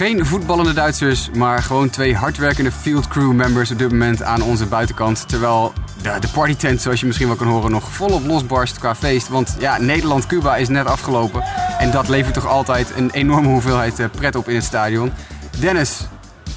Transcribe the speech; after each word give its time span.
Geen 0.00 0.26
voetballende 0.26 0.72
Duitsers, 0.72 1.30
maar 1.30 1.62
gewoon 1.62 1.90
twee 1.90 2.16
hardwerkende 2.16 2.72
field 2.72 3.08
crew 3.08 3.32
members 3.32 3.70
op 3.70 3.78
dit 3.78 3.90
moment 3.90 4.22
aan 4.22 4.42
onze 4.42 4.66
buitenkant. 4.66 5.28
Terwijl 5.28 5.72
de, 6.02 6.16
de 6.20 6.28
partytent, 6.28 6.80
zoals 6.80 7.00
je 7.00 7.06
misschien 7.06 7.26
wel 7.26 7.36
kan 7.36 7.46
horen, 7.46 7.70
nog 7.70 7.92
volop 7.92 8.26
losbarst 8.26 8.78
qua 8.78 8.94
feest. 8.94 9.28
Want 9.28 9.56
ja, 9.58 9.78
Nederland-Cuba 9.78 10.56
is 10.56 10.68
net 10.68 10.86
afgelopen. 10.86 11.42
En 11.78 11.90
dat 11.90 12.08
levert 12.08 12.34
toch 12.34 12.46
altijd 12.46 12.92
een 12.96 13.10
enorme 13.10 13.48
hoeveelheid 13.48 13.98
eh, 13.98 14.06
pret 14.10 14.34
op 14.34 14.48
in 14.48 14.54
het 14.54 14.64
stadion. 14.64 15.12
Dennis, 15.58 16.06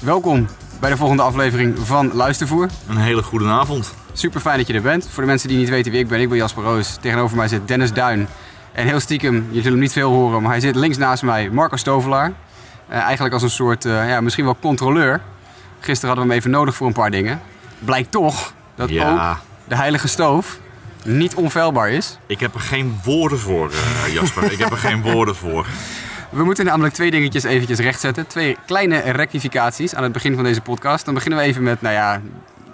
welkom 0.00 0.46
bij 0.80 0.90
de 0.90 0.96
volgende 0.96 1.22
aflevering 1.22 1.78
van 1.78 2.12
Luistervoer. 2.12 2.68
Een 2.88 2.96
hele 2.96 3.22
goede 3.22 3.48
avond. 3.48 3.94
Super 4.12 4.40
fijn 4.40 4.58
dat 4.58 4.66
je 4.66 4.74
er 4.74 4.82
bent. 4.82 5.08
Voor 5.10 5.22
de 5.22 5.28
mensen 5.28 5.48
die 5.48 5.58
niet 5.58 5.68
weten 5.68 5.92
wie 5.92 6.00
ik 6.00 6.08
ben, 6.08 6.20
ik 6.20 6.28
ben 6.28 6.38
Jasper 6.38 6.62
Roos. 6.62 6.98
Tegenover 7.00 7.36
mij 7.36 7.48
zit 7.48 7.68
Dennis 7.68 7.92
Duin. 7.92 8.28
En 8.72 8.86
heel 8.86 9.00
stiekem, 9.00 9.46
je 9.50 9.60
zult 9.60 9.72
hem 9.72 9.78
niet 9.78 9.92
veel 9.92 10.10
horen, 10.10 10.42
maar 10.42 10.50
hij 10.50 10.60
zit 10.60 10.76
links 10.76 10.96
naast 10.96 11.22
mij, 11.22 11.50
Marco 11.50 11.76
Stovelaar. 11.76 12.32
Uh, 12.90 12.96
eigenlijk 12.96 13.34
als 13.34 13.42
een 13.42 13.50
soort, 13.50 13.84
uh, 13.84 14.08
ja, 14.08 14.20
misschien 14.20 14.44
wel 14.44 14.56
controleur. 14.60 15.20
Gisteren 15.80 16.08
hadden 16.08 16.24
we 16.26 16.30
hem 16.30 16.38
even 16.40 16.50
nodig 16.50 16.74
voor 16.74 16.86
een 16.86 16.92
paar 16.92 17.10
dingen. 17.10 17.40
Blijkt 17.78 18.10
toch 18.10 18.52
dat 18.74 18.88
Ja. 18.88 19.30
ook 19.32 19.36
de 19.68 19.76
heilige 19.76 20.08
stoof 20.08 20.58
niet 21.04 21.34
onfeilbaar 21.34 21.90
is. 21.90 22.18
Ik 22.26 22.40
heb 22.40 22.54
er 22.54 22.60
geen 22.60 23.00
woorden 23.04 23.38
voor, 23.38 23.70
eh, 23.70 24.12
Jasper. 24.12 24.52
ik 24.52 24.58
heb 24.58 24.70
er 24.70 24.76
geen 24.76 25.02
woorden 25.02 25.36
voor. 25.36 25.66
We 26.30 26.44
moeten 26.44 26.64
namelijk 26.64 26.94
twee 26.94 27.10
dingetjes 27.10 27.42
eventjes 27.44 27.78
rechtzetten. 27.78 28.26
Twee 28.26 28.56
kleine 28.66 28.98
rectificaties 28.98 29.94
aan 29.94 30.02
het 30.02 30.12
begin 30.12 30.34
van 30.34 30.44
deze 30.44 30.60
podcast. 30.60 31.04
Dan 31.04 31.14
beginnen 31.14 31.38
we 31.38 31.44
even 31.44 31.62
met, 31.62 31.82
nou 31.82 31.94
ja, 31.94 32.12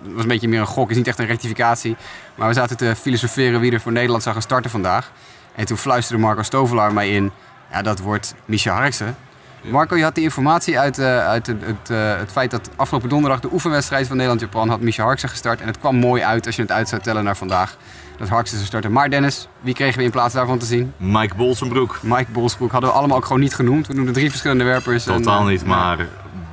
het 0.03 0.13
was 0.13 0.23
een 0.23 0.29
beetje 0.29 0.49
meer 0.49 0.61
een 0.61 0.67
gok, 0.67 0.91
is 0.91 0.97
niet 0.97 1.07
echt 1.09 1.19
een 1.19 1.27
rectificatie. 1.27 1.97
Maar 2.35 2.49
we 2.49 2.55
zaten 2.55 2.77
te 2.77 2.95
filosoferen 3.01 3.61
wie 3.61 3.73
er 3.73 3.81
voor 3.81 3.93
Nederland 3.93 4.23
zou 4.23 4.35
gaan 4.35 4.45
starten 4.45 4.71
vandaag. 4.71 5.11
En 5.55 5.65
toen 5.67 5.77
fluisterde 5.77 6.23
Marco 6.23 6.43
Stovelaar 6.43 6.93
mij 6.93 7.11
in, 7.11 7.31
ja 7.73 7.83
dat 7.83 7.99
wordt 7.99 8.35
Micha 8.45 8.75
Harksen. 8.75 9.17
Marco, 9.63 9.97
je 9.97 10.03
had 10.03 10.15
die 10.15 10.25
informatie 10.25 10.79
uit, 10.79 10.99
uh, 10.99 11.27
uit 11.27 11.47
het, 11.47 11.57
het, 11.65 11.91
uh, 11.91 12.17
het, 12.17 12.33
feit 12.33 12.51
dat 12.51 12.71
afgelopen 12.77 13.09
donderdag 13.09 13.41
de 13.41 13.53
oefenwedstrijd 13.53 14.07
van 14.07 14.17
Nederland-Japan 14.17 14.69
had 14.69 14.81
Micha 14.81 15.05
Harksen 15.05 15.29
gestart. 15.29 15.61
En 15.61 15.67
het 15.67 15.79
kwam 15.79 15.97
mooi 15.97 16.23
uit 16.23 16.47
als 16.47 16.57
je 16.57 16.63
het 16.63 16.73
uit 16.73 16.89
zou 16.89 17.03
tellen 17.03 17.25
naar 17.25 17.37
vandaag. 17.37 17.77
Dat 18.17 18.29
Harksen 18.29 18.57
zou 18.57 18.69
starten. 18.69 18.93
Maar 18.93 19.11
Dennis, 19.11 19.49
wie 19.61 19.75
kregen 19.75 19.99
we 19.99 20.05
in 20.05 20.11
plaats 20.11 20.35
daarvan 20.35 20.59
te 20.59 20.67
zien? 20.67 20.93
Mike 20.97 21.35
Bolsenbroek. 21.35 21.99
Mike 22.03 22.31
Bolsbroek 22.31 22.73
hadden 22.73 22.91
we 22.91 22.97
allemaal 22.97 23.17
ook 23.17 23.25
gewoon 23.25 23.41
niet 23.41 23.55
genoemd. 23.55 23.87
We 23.87 23.95
noemden 23.95 24.15
drie 24.15 24.31
verschillende 24.31 24.65
werpers. 24.65 25.05
Totaal 25.05 25.41
en, 25.41 25.47
niet, 25.47 25.65
maar 25.65 26.07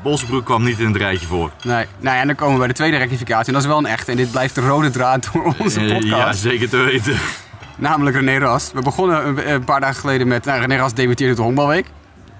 Bolsenbroek 0.03 0.45
kwam 0.45 0.63
niet 0.63 0.79
in 0.79 0.87
het 0.87 0.95
rijtje 0.95 1.27
voor. 1.27 1.51
Nee, 1.63 1.85
nou 1.99 2.15
ja, 2.15 2.21
en 2.21 2.27
dan 2.27 2.35
komen 2.35 2.53
we 2.53 2.59
bij 2.59 2.67
de 2.67 2.73
tweede 2.73 2.97
rectificatie. 2.97 3.47
En 3.47 3.53
dat 3.53 3.61
is 3.61 3.67
wel 3.67 3.77
een 3.77 3.85
echte. 3.85 4.11
En 4.11 4.17
dit 4.17 4.31
blijft 4.31 4.55
de 4.55 4.61
rode 4.61 4.89
draad 4.89 5.29
door 5.33 5.55
onze 5.59 5.79
podcast. 5.79 6.05
Ja, 6.05 6.33
zeker 6.33 6.69
te 6.69 6.77
weten. 6.77 7.17
Namelijk 7.75 8.15
René 8.15 8.37
Ras. 8.37 8.71
We 8.73 8.81
begonnen 8.81 9.27
een, 9.27 9.51
een 9.51 9.63
paar 9.63 9.79
dagen 9.79 9.95
geleden 9.95 10.27
met... 10.27 10.45
Nou, 10.45 10.59
René 10.59 10.75
Ras 10.75 10.93
debuteerde 10.93 11.35
de 11.35 11.41
Honkbalweek. 11.41 11.85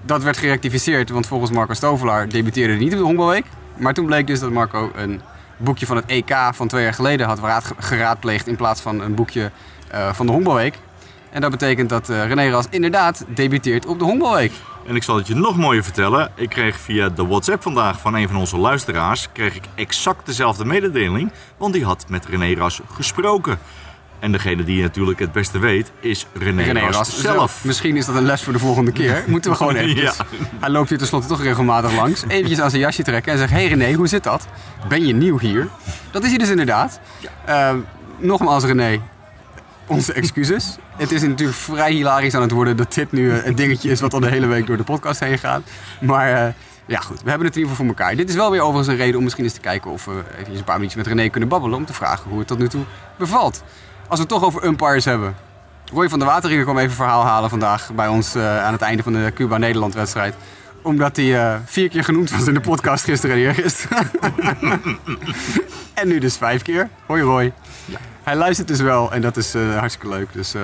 Dat 0.02 0.22
werd 0.22 0.36
gerectificeerd, 0.36 1.10
want 1.10 1.26
volgens 1.26 1.50
Marco 1.50 1.74
Stovelaar 1.74 2.28
debuteerde 2.28 2.72
hij 2.72 2.82
niet 2.82 2.92
op 2.92 2.98
de 2.98 3.04
Honkbalweek. 3.04 3.44
Maar 3.76 3.94
toen 3.94 4.06
bleek 4.06 4.26
dus 4.26 4.40
dat 4.40 4.50
Marco 4.50 4.90
een 4.94 5.20
boekje 5.56 5.86
van 5.86 5.96
het 5.96 6.06
EK 6.06 6.34
van 6.52 6.68
twee 6.68 6.82
jaar 6.82 6.94
geleden 6.94 7.26
had 7.26 7.72
geraadpleegd... 7.78 8.46
in 8.46 8.56
plaats 8.56 8.80
van 8.80 9.00
een 9.00 9.14
boekje 9.14 9.50
uh, 9.94 10.12
van 10.12 10.26
de 10.26 10.32
Honkbalweek. 10.32 10.78
En 11.30 11.40
dat 11.40 11.50
betekent 11.50 11.88
dat 11.88 12.08
uh, 12.08 12.26
René 12.26 12.50
Ras 12.50 12.66
inderdaad 12.70 13.24
debuteert 13.28 13.86
op 13.86 13.98
de 13.98 14.04
Honkbalweek. 14.04 14.52
En 14.86 14.96
ik 14.96 15.02
zal 15.02 15.16
het 15.16 15.26
je 15.26 15.34
nog 15.34 15.56
mooier 15.56 15.84
vertellen. 15.84 16.30
Ik 16.34 16.48
kreeg 16.48 16.76
via 16.76 17.08
de 17.08 17.26
WhatsApp 17.26 17.62
vandaag 17.62 18.00
van 18.00 18.14
een 18.14 18.28
van 18.28 18.36
onze 18.36 18.56
luisteraars... 18.56 19.28
kreeg 19.32 19.54
ik 19.54 19.64
exact 19.74 20.26
dezelfde 20.26 20.64
mededeling, 20.64 21.32
want 21.56 21.72
die 21.72 21.84
had 21.84 22.04
met 22.08 22.26
René 22.26 22.54
Ras 22.54 22.80
gesproken. 22.92 23.58
En 24.20 24.32
degene 24.32 24.64
die 24.64 24.82
natuurlijk 24.82 25.18
het 25.18 25.32
beste 25.32 25.58
weet, 25.58 25.92
is 26.00 26.26
René, 26.32 26.62
René 26.62 27.04
zelf. 27.04 27.64
Misschien 27.64 27.96
is 27.96 28.06
dat 28.06 28.14
een 28.14 28.24
les 28.24 28.42
voor 28.42 28.52
de 28.52 28.58
volgende 28.58 28.92
keer. 28.92 29.24
Moeten 29.26 29.50
we 29.50 29.56
gewoon 29.56 29.76
even. 29.76 30.02
Ja. 30.02 30.12
Hij 30.60 30.70
loopt 30.70 30.88
hier 30.88 30.98
tenslotte 30.98 31.28
toch 31.28 31.42
regelmatig 31.42 31.92
langs. 31.92 32.24
Eventjes 32.28 32.60
aan 32.60 32.70
zijn 32.70 32.82
jasje 32.82 33.02
trekken 33.02 33.32
en 33.32 33.38
zeggen: 33.38 33.56
Hey 33.56 33.68
René, 33.68 33.92
hoe 33.92 34.06
zit 34.06 34.22
dat? 34.22 34.46
Ben 34.88 35.06
je 35.06 35.14
nieuw 35.14 35.38
hier? 35.38 35.68
Dat 36.10 36.22
is 36.22 36.28
hij 36.28 36.38
dus 36.38 36.48
inderdaad. 36.48 37.00
Uh, 37.48 37.74
nogmaals, 38.18 38.64
René, 38.64 39.00
onze 39.86 40.12
excuses. 40.12 40.76
Het 40.96 41.12
is 41.12 41.22
natuurlijk 41.22 41.58
vrij 41.58 41.92
hilarisch 41.92 42.34
aan 42.34 42.42
het 42.42 42.50
worden 42.50 42.76
dat 42.76 42.94
dit 42.94 43.12
nu 43.12 43.32
een 43.32 43.54
dingetje 43.54 43.90
is 43.90 44.00
wat 44.00 44.14
al 44.14 44.20
de 44.20 44.28
hele 44.28 44.46
week 44.46 44.66
door 44.66 44.76
de 44.76 44.84
podcast 44.84 45.20
heen 45.20 45.38
gaat. 45.38 45.62
Maar. 46.00 46.46
Uh, 46.46 46.52
ja 46.86 47.00
goed, 47.00 47.22
we 47.22 47.28
hebben 47.28 47.46
het 47.46 47.56
in 47.56 47.62
ieder 47.62 47.76
geval 47.76 47.86
voor 47.86 47.96
elkaar. 47.96 48.16
Dit 48.16 48.28
is 48.28 48.34
wel 48.34 48.50
weer 48.50 48.60
overigens 48.60 48.88
een 48.88 48.96
reden 48.96 49.16
om 49.16 49.22
misschien 49.22 49.44
eens 49.44 49.52
te 49.52 49.60
kijken 49.60 49.90
of 49.90 50.04
we 50.04 50.22
even 50.38 50.56
een 50.56 50.64
paar 50.64 50.74
minuutjes 50.74 51.04
met 51.04 51.14
René 51.14 51.28
kunnen 51.28 51.48
babbelen. 51.48 51.78
Om 51.78 51.84
te 51.84 51.92
vragen 51.92 52.30
hoe 52.30 52.38
het 52.38 52.48
tot 52.48 52.58
nu 52.58 52.68
toe 52.68 52.84
bevalt. 53.16 53.62
Als 54.08 54.18
we 54.18 54.24
het 54.24 54.28
toch 54.28 54.44
over 54.44 54.64
umpires 54.64 55.04
hebben. 55.04 55.36
Roy 55.92 56.08
van 56.08 56.18
der 56.18 56.28
Wateringen 56.28 56.64
kwam 56.64 56.78
even 56.78 56.96
verhaal 56.96 57.24
halen 57.24 57.50
vandaag 57.50 57.92
bij 57.92 58.08
ons 58.08 58.36
uh, 58.36 58.64
aan 58.64 58.72
het 58.72 58.82
einde 58.82 59.02
van 59.02 59.12
de 59.12 59.32
Cuba-Nederland 59.34 59.94
wedstrijd. 59.94 60.34
Omdat 60.82 61.16
hij 61.16 61.24
uh, 61.24 61.56
vier 61.64 61.88
keer 61.88 62.04
genoemd 62.04 62.30
was 62.30 62.46
in 62.46 62.54
de 62.54 62.60
podcast 62.60 63.04
gisteren 63.04 63.36
en 63.36 63.42
eergisteren. 63.42 64.10
en 65.94 66.08
nu 66.08 66.18
dus 66.18 66.36
vijf 66.36 66.62
keer. 66.62 66.88
Hoi 67.06 67.22
Roy. 67.22 67.52
Ja. 67.84 67.98
Hij 68.22 68.36
luistert 68.36 68.68
dus 68.68 68.80
wel 68.80 69.12
en 69.12 69.20
dat 69.20 69.36
is 69.36 69.54
uh, 69.54 69.78
hartstikke 69.78 70.08
leuk. 70.08 70.32
Dus 70.32 70.54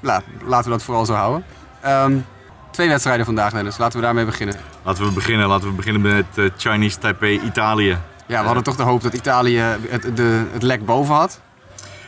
la, 0.00 0.22
laten 0.44 0.64
we 0.64 0.70
dat 0.70 0.82
vooral 0.82 1.06
zo 1.06 1.12
houden. 1.12 1.44
Um, 1.86 2.24
twee 2.70 2.88
wedstrijden 2.88 3.24
vandaag, 3.24 3.52
Dennis. 3.52 3.78
Laten 3.78 3.98
we 3.98 4.04
daarmee 4.04 4.24
beginnen. 4.24 4.56
Laten 4.82 5.04
we 5.04 5.12
beginnen, 5.12 5.48
Laten 5.48 5.68
we 5.68 5.74
beginnen 5.74 6.02
met 6.02 6.52
Chinese 6.56 6.98
Taipei 6.98 7.40
Italië. 7.40 7.98
Ja, 8.26 8.40
we 8.40 8.46
hadden 8.46 8.64
toch 8.64 8.76
de 8.76 8.82
hoop 8.82 9.02
dat 9.02 9.14
Italië 9.14 9.58
het, 9.88 10.16
de, 10.16 10.44
het 10.52 10.62
lek 10.62 10.84
boven 10.84 11.14
had. 11.14 11.40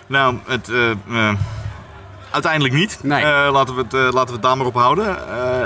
Nou, 0.07 0.37
het, 0.47 0.69
uh, 0.69 0.91
uh, 1.09 1.33
uiteindelijk 2.31 2.75
niet. 2.75 2.99
Nee. 3.03 3.23
Uh, 3.23 3.49
laten, 3.53 3.75
we 3.75 3.83
het, 3.83 3.93
laten 3.93 4.27
we 4.27 4.33
het 4.33 4.43
daar 4.43 4.57
maar 4.57 4.67
op 4.67 4.75
houden. 4.75 5.17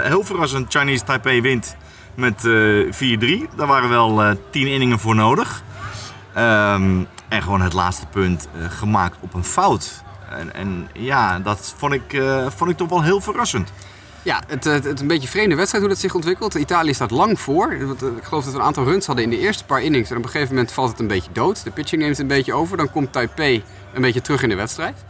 heel 0.03 0.25
verrassend, 0.25 0.75
Chinese 0.75 1.05
Taipei 1.05 1.41
wint 1.41 1.77
met 2.15 2.39
4-3. 2.39 3.57
Daar 3.57 3.67
waren 3.67 3.89
wel 3.89 4.37
10 4.51 4.67
inningen 4.67 4.99
voor 4.99 5.15
nodig. 5.15 5.63
Um, 6.37 7.07
en 7.29 7.43
gewoon 7.43 7.61
het 7.61 7.73
laatste 7.73 8.07
punt 8.07 8.49
gemaakt 8.69 9.17
op 9.21 9.35
een 9.35 9.45
fout. 9.45 10.03
En, 10.31 10.55
en 10.55 10.89
ja, 10.93 11.39
dat 11.39 11.75
vond 11.77 11.93
ik, 11.93 12.23
vond 12.57 12.71
ik 12.71 12.77
toch 12.77 12.89
wel 12.89 13.03
heel 13.03 13.21
verrassend. 13.21 13.73
Ja, 14.23 14.43
het, 14.47 14.65
het, 14.65 14.85
het 14.85 15.01
een 15.01 15.07
beetje 15.07 15.29
vreemde 15.29 15.55
wedstrijd 15.55 15.85
hoe 15.85 15.93
dat 15.93 16.03
zich 16.03 16.15
ontwikkelt. 16.15 16.55
Italië 16.55 16.95
staat 16.95 17.11
lang 17.11 17.41
voor. 17.41 17.73
Ik 17.73 18.25
geloof 18.25 18.45
dat 18.45 18.53
we 18.53 18.59
een 18.59 18.65
aantal 18.65 18.85
runs 18.85 19.07
hadden 19.07 19.25
in 19.25 19.31
de 19.31 19.39
eerste 19.39 19.65
paar 19.65 19.83
innings. 19.83 20.11
En 20.11 20.17
op 20.17 20.25
een 20.25 20.31
gegeven 20.31 20.55
moment 20.55 20.73
valt 20.73 20.91
het 20.91 21.01
een 21.01 21.07
beetje 21.07 21.33
dood. 21.33 21.65
De 21.65 21.71
pitching 21.71 22.03
neemt 22.03 22.19
een 22.19 22.27
beetje 22.27 22.53
over. 22.53 22.77
Dan 22.77 22.91
komt 22.91 23.13
Taipei 23.13 23.63
een 23.95 24.03
beetje 24.03 24.21
terug 24.21 24.43
in 24.43 24.49
de 24.49 24.55
wedstrijd. 24.55 25.05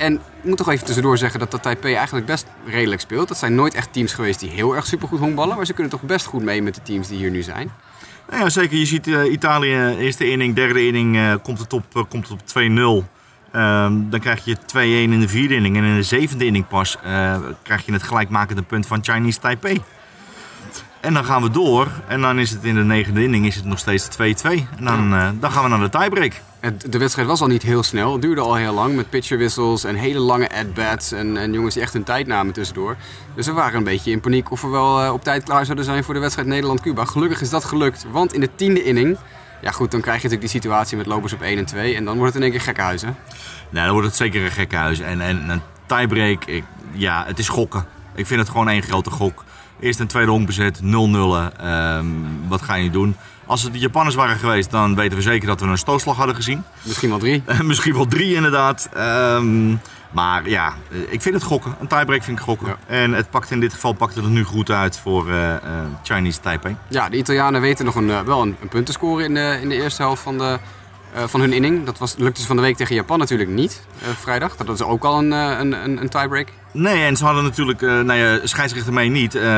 En 0.00 0.14
ik 0.14 0.20
moet 0.44 0.56
toch 0.56 0.68
even 0.68 0.84
tussendoor 0.84 1.18
zeggen 1.18 1.40
dat 1.40 1.50
dat 1.50 1.62
Taipei 1.62 1.94
eigenlijk 1.94 2.26
best 2.26 2.46
redelijk 2.66 3.00
speelt. 3.00 3.28
Dat 3.28 3.38
zijn 3.38 3.54
nooit 3.54 3.74
echt 3.74 3.92
teams 3.92 4.12
geweest 4.12 4.40
die 4.40 4.50
heel 4.50 4.76
erg 4.76 4.86
supergoed 4.86 5.18
honkballen. 5.18 5.56
Maar 5.56 5.66
ze 5.66 5.72
kunnen 5.72 5.92
toch 5.92 6.02
best 6.02 6.26
goed 6.26 6.42
mee 6.42 6.62
met 6.62 6.74
de 6.74 6.82
teams 6.82 7.08
die 7.08 7.18
hier 7.18 7.30
nu 7.30 7.42
zijn. 7.42 7.70
Nou 8.30 8.42
ja, 8.42 8.48
zeker. 8.48 8.78
Je 8.78 8.86
ziet 8.86 9.06
uh, 9.06 9.32
Italië, 9.32 9.96
eerste 9.98 10.30
inning, 10.30 10.54
derde 10.54 10.86
inning, 10.86 11.16
uh, 11.16 11.34
komt 11.42 11.58
het 11.58 11.72
op, 11.72 11.84
uh, 11.96 12.02
komt 12.08 12.28
het 12.28 12.32
op 12.32 12.62
2-0. 13.02 13.08
Um, 13.56 14.10
dan 14.10 14.20
krijg 14.20 14.44
je 14.44 14.56
2-1 14.56 14.78
in 15.12 15.20
de 15.20 15.28
vierde 15.28 15.54
inning. 15.54 15.76
En 15.76 15.84
in 15.84 15.96
de 15.96 16.02
zevende 16.02 16.44
inning 16.44 16.68
pas 16.68 16.98
krijg 17.62 17.86
je 17.86 17.92
het 17.92 18.02
gelijkmakende 18.02 18.62
punt 18.62 18.86
van 18.86 19.04
Chinese 19.04 19.38
Taipei. 19.38 19.82
En 21.00 21.14
dan 21.14 21.24
gaan 21.24 21.42
we 21.42 21.50
door. 21.50 21.88
En 22.08 22.20
dan 22.20 22.38
is 22.38 22.50
het 22.50 22.64
in 22.64 22.74
de 22.74 22.84
negende 22.84 23.22
inning 23.22 23.46
is 23.46 23.56
het 23.56 23.64
nog 23.64 23.78
steeds 23.78 24.08
2-2. 24.08 24.18
En 24.20 24.84
dan, 24.84 25.10
dan 25.40 25.50
gaan 25.50 25.62
we 25.62 25.68
naar 25.68 25.90
de 25.90 25.98
tiebreak. 25.98 26.40
De 26.88 26.98
wedstrijd 26.98 27.28
was 27.28 27.40
al 27.40 27.46
niet 27.46 27.62
heel 27.62 27.82
snel. 27.82 28.12
Het 28.12 28.22
duurde 28.22 28.40
al 28.40 28.54
heel 28.54 28.74
lang 28.74 28.96
met 28.96 29.10
pitcherwissels 29.10 29.84
en 29.84 29.94
hele 29.94 30.18
lange 30.18 30.50
at-bats. 30.50 31.12
En, 31.12 31.36
en, 31.36 31.52
jongens 31.52 31.74
die 31.74 31.82
echt 31.82 31.92
hun 31.92 32.04
tijd 32.04 32.26
namen 32.26 32.52
tussendoor. 32.52 32.96
Dus 33.34 33.46
we 33.46 33.52
waren 33.52 33.78
een 33.78 33.84
beetje 33.84 34.10
in 34.10 34.20
paniek 34.20 34.50
of 34.50 34.60
we 34.60 34.68
wel 34.68 35.04
uh, 35.04 35.12
op 35.12 35.22
tijd 35.22 35.44
klaar 35.44 35.64
zouden 35.64 35.84
zijn 35.84 36.04
voor 36.04 36.14
de 36.14 36.20
wedstrijd 36.20 36.48
Nederland-Cuba. 36.48 37.04
Gelukkig 37.04 37.40
is 37.40 37.50
dat 37.50 37.64
gelukt. 37.64 38.06
Want 38.10 38.32
in 38.32 38.40
de 38.40 38.50
tiende 38.54 38.82
inning 38.82 39.18
ja 39.60 39.70
goed, 39.70 39.90
dan 39.90 40.00
krijg 40.00 40.22
je 40.22 40.28
natuurlijk 40.28 40.52
die 40.52 40.60
situatie 40.60 40.96
met 40.96 41.06
lopers 41.06 41.32
op 41.32 41.42
1 41.42 41.58
en 41.58 41.64
2. 41.64 41.96
En 41.96 42.04
dan 42.04 42.16
wordt 42.16 42.34
het 42.34 42.42
in 42.42 42.48
één 42.48 42.58
keer 42.58 42.66
gekke 42.66 42.80
huis, 42.80 43.02
hè? 43.02 43.10
Nou, 43.70 43.84
dan 43.84 43.92
wordt 43.92 44.06
het 44.06 44.16
zeker 44.16 44.44
een 44.44 44.50
gekke 44.50 44.76
huis. 44.76 45.00
En, 45.00 45.20
en 45.20 45.50
een 45.50 45.60
tiebreak, 45.86 46.44
ik, 46.44 46.64
ja, 46.92 47.24
het 47.26 47.38
is 47.38 47.48
gokken. 47.48 47.84
Ik 48.14 48.26
vind 48.26 48.40
het 48.40 48.48
gewoon 48.48 48.68
één 48.68 48.82
grote 48.82 49.10
gok. 49.10 49.44
Eerst 49.80 50.00
een 50.00 50.06
tweede 50.06 50.30
honkbezet, 50.30 50.80
0-0. 50.82 50.84
Um, 50.84 52.48
wat 52.48 52.62
ga 52.62 52.74
je 52.74 52.90
doen? 52.90 53.16
Als 53.50 53.62
het 53.62 53.72
de 53.72 53.78
Japanners 53.78 54.14
waren 54.14 54.38
geweest, 54.38 54.70
dan 54.70 54.94
weten 54.94 55.16
we 55.16 55.22
zeker 55.22 55.46
dat 55.46 55.60
we 55.60 55.66
een 55.66 55.78
stootslag 55.78 56.16
hadden 56.16 56.34
gezien. 56.34 56.64
Misschien 56.82 57.08
wel 57.08 57.18
drie. 57.18 57.42
Misschien 57.62 57.94
wel 57.94 58.06
drie, 58.06 58.34
inderdaad. 58.34 58.88
Um, 58.96 59.80
maar 60.10 60.48
ja, 60.48 60.74
ik 61.08 61.22
vind 61.22 61.34
het 61.34 61.44
gokken. 61.44 61.76
Een 61.80 61.86
tiebreak 61.86 62.22
vind 62.22 62.38
ik 62.38 62.44
gokken. 62.44 62.68
Ja. 62.68 62.76
En 62.86 63.12
het 63.12 63.30
pakt 63.30 63.50
in 63.50 63.60
dit 63.60 63.72
geval 63.72 63.92
pakte 63.92 64.20
het 64.20 64.30
nu 64.30 64.44
goed 64.44 64.70
uit 64.70 64.98
voor 64.98 65.28
uh, 65.28 65.48
uh, 65.48 65.56
Chinese 66.02 66.40
Taipei. 66.40 66.76
Ja, 66.88 67.08
de 67.08 67.16
Italianen 67.16 67.60
weten 67.60 67.84
nog 67.84 67.94
een, 67.94 68.08
uh, 68.08 68.20
wel 68.20 68.42
een, 68.42 68.56
een 68.60 68.68
punt 68.68 68.86
te 68.86 68.92
scoren 68.92 69.24
in 69.24 69.34
de, 69.34 69.58
in 69.62 69.68
de 69.68 69.74
eerste 69.74 70.02
helft 70.02 70.22
van, 70.22 70.38
de, 70.38 70.58
van 71.26 71.40
hun 71.40 71.52
inning. 71.52 71.84
Dat 71.84 71.98
was, 71.98 72.14
lukte 72.16 72.40
ze 72.40 72.46
van 72.46 72.56
de 72.56 72.62
week 72.62 72.76
tegen 72.76 72.94
Japan 72.94 73.18
natuurlijk 73.18 73.50
niet, 73.50 73.82
vrijdag. 74.20 74.56
Dat 74.56 74.66
was 74.66 74.82
ook 74.82 75.04
al 75.04 75.18
een, 75.18 75.30
een, 75.30 75.72
een, 75.72 76.00
een 76.00 76.08
tiebreak. 76.08 76.48
Nee, 76.72 77.04
en 77.04 77.16
ze 77.16 77.24
hadden 77.24 77.42
natuurlijk, 77.42 77.80
uh, 77.80 78.00
nou 78.00 78.18
ja, 78.18 78.46
scheidsrechter 78.46 78.92
mee 78.92 79.08
niet. 79.08 79.34
Uh, 79.34 79.42
uh, 79.42 79.48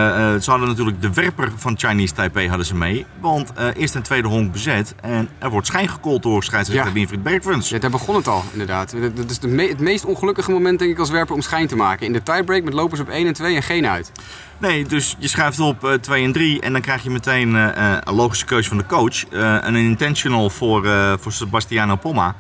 ze 0.41 0.51
hadden 0.51 0.69
natuurlijk 0.69 1.03
de 1.03 1.13
werper 1.13 1.53
van 1.57 1.75
Chinese 1.79 2.15
Taipei 2.15 2.49
hadden 2.49 2.67
ze 2.67 2.75
mee. 2.75 3.07
Want 3.21 3.53
eerst 3.77 3.95
en 3.95 4.03
tweede 4.03 4.29
honk 4.29 4.53
bezet. 4.53 4.95
En 5.01 5.29
er 5.39 5.51
wordt 5.51 5.67
schijn 5.67 5.89
gekold 5.89 6.23
door 6.23 6.45
scheidsrechter 6.45 6.87
ja. 6.87 6.93
Winfried. 6.93 7.69
Ja, 7.69 7.79
daar 7.79 7.91
begon 7.91 8.15
het 8.15 8.29
al, 8.29 8.43
inderdaad. 8.53 8.95
Dat 9.15 9.31
is 9.31 9.41
me 9.41 9.69
het 9.69 9.81
meest 9.81 10.05
ongelukkige 10.05 10.51
moment, 10.51 10.79
denk 10.79 10.91
ik, 10.91 10.99
als 10.99 11.11
werper 11.11 11.35
om 11.35 11.41
schijn 11.41 11.67
te 11.67 11.77
maken. 11.77 12.07
In 12.07 12.13
de 12.13 12.23
tiebreak 12.23 12.63
met 12.63 12.73
lopers 12.73 13.01
op 13.01 13.09
1 13.09 13.27
en 13.27 13.33
2 13.33 13.57
en 13.57 13.63
geen 13.63 13.87
uit. 13.87 14.13
Nee, 14.59 14.87
dus 14.87 15.17
je 15.19 15.29
schuift 15.29 15.61
op 15.61 15.99
2 16.01 16.25
en 16.25 16.33
3 16.33 16.61
en 16.61 16.73
dan 16.73 16.81
krijg 16.81 17.03
je 17.03 17.11
meteen 17.11 17.55
een 17.55 18.15
logische 18.15 18.45
keuze 18.45 18.69
van 18.69 18.79
de 18.79 18.87
coach. 18.87 19.25
een 19.31 19.77
intentional 19.77 20.51
voor, 20.51 20.87
voor 21.21 21.33
Sebastiano 21.33 21.97
Pomma. 21.97 22.35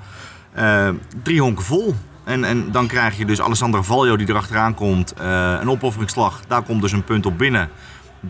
drie 1.22 1.40
honken 1.40 1.64
vol. 1.64 1.94
En, 2.24 2.44
en 2.44 2.72
dan 2.72 2.86
krijg 2.86 3.18
je 3.18 3.24
dus 3.24 3.40
Alessandro 3.40 3.82
Valjo 3.82 4.16
die 4.16 4.28
erachteraan 4.28 4.74
komt. 4.74 5.14
Uh, 5.20 5.56
een 5.60 5.70
opofferingsslag, 5.70 6.40
daar 6.46 6.62
komt 6.62 6.82
dus 6.82 6.92
een 6.92 7.04
punt 7.04 7.26
op 7.26 7.38
binnen. 7.38 7.68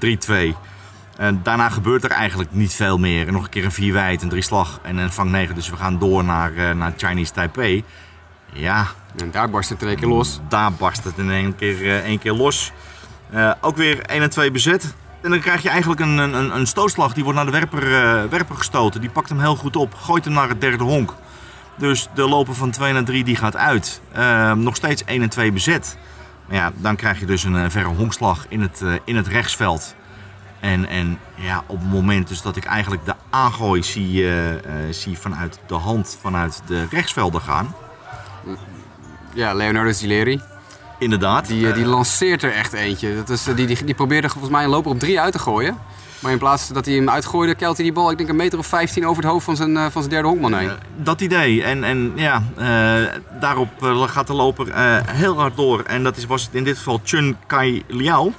3-2. 0.06 0.08
En 1.16 1.40
daarna 1.42 1.68
gebeurt 1.68 2.04
er 2.04 2.10
eigenlijk 2.10 2.52
niet 2.52 2.74
veel 2.74 2.98
meer. 2.98 3.26
En 3.26 3.32
nog 3.32 3.44
een 3.44 3.50
keer 3.50 3.64
een 3.64 3.72
4 3.72 3.92
wijd, 3.92 4.22
een 4.22 4.28
3 4.28 4.42
slag 4.42 4.78
en 4.82 4.96
een 4.96 5.12
vang 5.12 5.30
9. 5.30 5.54
Dus 5.54 5.70
we 5.70 5.76
gaan 5.76 5.98
door 5.98 6.24
naar, 6.24 6.52
uh, 6.52 6.70
naar 6.70 6.92
Chinese 6.96 7.32
Taipei. 7.32 7.84
Ja. 8.52 8.86
En 9.16 9.30
daar 9.30 9.50
barst 9.50 9.68
het 9.68 9.82
in 9.82 9.88
één 9.88 9.96
keer 9.96 10.08
los. 10.08 10.40
Daar 10.48 10.72
barst 10.72 11.04
het 11.04 11.18
in 11.18 11.30
één 11.30 11.56
keer, 11.56 11.80
uh, 11.80 11.96
één 11.96 12.18
keer 12.18 12.32
los. 12.32 12.72
ook 13.60 13.76
weer 13.76 14.00
1 14.00 14.22
en 14.22 14.30
2 14.30 14.50
bezet. 14.50 14.94
En 15.20 15.30
dan 15.30 15.40
krijg 15.40 15.62
je 15.62 15.68
eigenlijk 15.68 16.00
een, 16.00 16.18
een, 16.18 16.56
een 16.56 16.66
stootslag. 16.66 17.12
Die 17.12 17.22
wordt 17.22 17.38
naar 17.38 17.46
de 17.46 17.58
werper, 17.58 17.80
werper 18.28 18.56
gestoten. 18.56 19.00
Die 19.00 19.10
pakt 19.10 19.28
hem 19.28 19.40
heel 19.40 19.56
goed 19.56 19.76
op. 19.76 19.94
Gooit 19.94 20.24
hem 20.24 20.34
naar 20.34 20.48
het 20.48 20.60
derde 20.60 20.84
honk. 20.84 21.14
Dus 21.76 22.08
de 22.14 22.28
loper 22.28 22.54
van 22.54 22.70
2 22.70 22.92
naar 22.92 23.04
3 23.04 23.24
die 23.24 23.36
gaat 23.36 23.56
uit. 23.56 24.00
Uh, 24.16 24.52
nog 24.52 24.76
steeds 24.76 25.04
1 25.04 25.22
en 25.22 25.28
2 25.28 25.52
bezet. 25.52 25.96
Maar 26.46 26.56
ja, 26.56 26.72
dan 26.76 26.96
krijg 26.96 27.20
je 27.20 27.26
dus 27.26 27.44
een 27.44 27.54
uh, 27.54 27.64
verre 27.68 27.88
honkslag 27.88 28.46
in 28.48 28.60
het, 28.60 28.80
uh, 28.82 28.94
in 29.04 29.16
het 29.16 29.26
rechtsveld. 29.26 29.94
En, 30.60 30.88
en 30.88 31.18
ja, 31.34 31.62
op 31.66 31.78
het 31.78 31.90
moment 31.90 32.28
dus 32.28 32.42
dat 32.42 32.56
ik 32.56 32.64
eigenlijk 32.64 33.04
de 33.04 33.14
aangooi 33.30 33.82
zie, 33.82 34.26
zie 34.90 35.18
vanuit 35.18 35.58
de 35.66 35.74
hand, 35.74 36.18
vanuit 36.20 36.62
de 36.66 36.86
rechtsvelden 36.90 37.40
gaan. 37.40 37.74
Ja, 39.34 39.54
Leonardo 39.54 39.92
Zileri. 39.92 40.40
Inderdaad. 40.98 41.46
Die, 41.46 41.72
die 41.72 41.86
lanceert 41.86 42.42
er 42.42 42.52
echt 42.52 42.72
eentje. 42.72 43.14
Dat 43.14 43.28
is, 43.28 43.44
die, 43.44 43.66
die, 43.66 43.84
die 43.84 43.94
probeerde 43.94 44.28
volgens 44.28 44.52
mij 44.52 44.64
een 44.64 44.70
loper 44.70 44.90
op 44.90 44.98
3 44.98 45.20
uit 45.20 45.32
te 45.32 45.38
gooien. 45.38 45.78
Maar 46.22 46.32
in 46.32 46.38
plaats 46.38 46.68
dat 46.68 46.84
hij 46.84 46.94
hem 46.94 47.10
uitgooide, 47.10 47.54
kelt 47.54 47.76
hij 47.76 47.84
die 47.84 47.94
bal, 47.94 48.10
ik 48.10 48.16
denk 48.16 48.28
een 48.28 48.36
meter 48.36 48.58
of 48.58 48.66
15 48.66 49.06
over 49.06 49.22
het 49.22 49.32
hoofd 49.32 49.44
van 49.44 49.56
zijn, 49.56 49.70
uh, 49.70 49.82
van 49.82 50.02
zijn 50.02 50.14
derde 50.14 50.28
honkman 50.28 50.54
heen. 50.54 50.68
Uh, 50.68 50.72
dat 50.96 51.20
idee. 51.20 51.62
En, 51.62 51.84
en 51.84 52.12
ja, 52.14 52.42
uh, 52.58 53.08
daarop 53.40 53.68
gaat 54.06 54.26
de 54.26 54.32
loper 54.32 54.66
heel 55.06 55.38
hard 55.38 55.56
door. 55.56 55.82
En 55.82 56.02
dat 56.02 56.16
is, 56.16 56.26
was 56.26 56.42
het 56.42 56.54
in 56.54 56.64
dit 56.64 56.76
geval 56.76 57.00
Chun 57.04 57.36
Kai 57.46 57.82
Liao. 57.86 58.32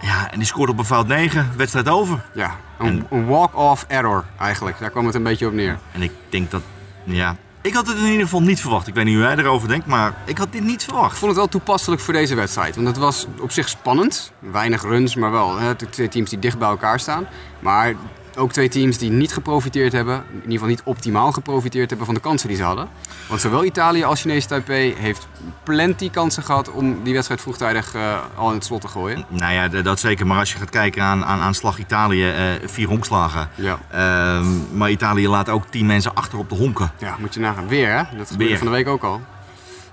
Ja, 0.00 0.30
en 0.30 0.38
die 0.38 0.46
scoort 0.46 0.70
op 0.70 0.78
een 0.78 0.84
fout 0.84 1.06
9, 1.06 1.52
wedstrijd 1.56 1.88
over. 1.88 2.24
Ja, 2.34 2.56
een, 2.78 3.06
een 3.10 3.26
walk-off 3.26 3.84
error 3.88 4.24
eigenlijk. 4.38 4.78
Daar 4.78 4.90
kwam 4.90 5.06
het 5.06 5.14
een 5.14 5.22
beetje 5.22 5.46
op 5.46 5.52
neer. 5.52 5.78
En 5.92 6.02
ik 6.02 6.12
denk 6.28 6.50
dat, 6.50 6.62
ja, 7.04 7.36
ik 7.66 7.74
had 7.74 7.86
het 7.86 7.96
in 7.98 8.04
ieder 8.04 8.22
geval 8.22 8.42
niet 8.42 8.60
verwacht. 8.60 8.86
Ik 8.86 8.94
weet 8.94 9.04
niet 9.04 9.14
hoe 9.14 9.24
jij 9.24 9.36
erover 9.36 9.68
denkt, 9.68 9.86
maar 9.86 10.14
ik 10.24 10.38
had 10.38 10.52
dit 10.52 10.62
niet 10.62 10.84
verwacht. 10.84 11.12
Ik 11.12 11.16
vond 11.16 11.30
het 11.30 11.40
wel 11.40 11.48
toepasselijk 11.48 12.02
voor 12.02 12.14
deze 12.14 12.34
wedstrijd. 12.34 12.74
Want 12.74 12.86
het 12.86 12.96
was 12.96 13.26
op 13.40 13.50
zich 13.50 13.68
spannend. 13.68 14.32
Weinig 14.38 14.82
runs, 14.82 15.14
maar 15.14 15.30
wel 15.30 15.58
hè, 15.58 15.74
twee 15.74 16.08
teams 16.08 16.30
die 16.30 16.38
dicht 16.38 16.58
bij 16.58 16.68
elkaar 16.68 17.00
staan. 17.00 17.26
Maar 17.60 17.94
ook 18.36 18.52
twee 18.52 18.68
teams 18.68 18.98
die 18.98 19.10
niet 19.10 19.32
geprofiteerd 19.32 19.92
hebben, 19.92 20.14
in 20.14 20.34
ieder 20.34 20.52
geval 20.52 20.68
niet 20.68 20.82
optimaal 20.84 21.32
geprofiteerd 21.32 21.88
hebben 21.88 22.06
van 22.06 22.14
de 22.14 22.20
kansen 22.20 22.48
die 22.48 22.56
ze 22.56 22.62
hadden. 22.62 22.88
Want 23.28 23.40
zowel 23.40 23.64
Italië 23.64 24.04
als 24.04 24.20
Chinese 24.20 24.46
Taipei 24.46 24.94
heeft 24.98 25.28
plenty 25.62 26.10
kansen 26.10 26.42
gehad 26.42 26.70
om 26.70 27.02
die 27.02 27.12
wedstrijd 27.12 27.40
vroegtijdig 27.40 27.94
uh, 27.94 28.18
al 28.34 28.48
in 28.48 28.54
het 28.54 28.64
slot 28.64 28.80
te 28.80 28.88
gooien. 28.88 29.24
Nou 29.28 29.52
ja, 29.52 29.82
dat 29.82 30.00
zeker. 30.00 30.26
Maar 30.26 30.38
als 30.38 30.52
je 30.52 30.58
gaat 30.58 30.70
kijken 30.70 31.02
aan, 31.02 31.24
aan, 31.24 31.40
aan 31.40 31.54
slag 31.54 31.78
Italië, 31.78 32.28
uh, 32.28 32.68
vier 32.68 32.88
honkslagen. 32.88 33.48
Ja. 33.54 33.78
Uh, 33.94 34.46
maar 34.72 34.90
Italië 34.90 35.28
laat 35.28 35.48
ook 35.48 35.66
tien 35.66 35.86
mensen 35.86 36.14
achter 36.14 36.38
op 36.38 36.48
de 36.48 36.54
honken. 36.54 36.90
Ja, 36.98 37.16
moet 37.18 37.34
je 37.34 37.40
nagaan. 37.40 37.68
Weer 37.68 37.96
hè? 37.96 38.16
Dat 38.16 38.30
gebeurde 38.30 38.56
van 38.56 38.66
de 38.66 38.72
week 38.72 38.88
ook 38.88 39.02
al. 39.02 39.20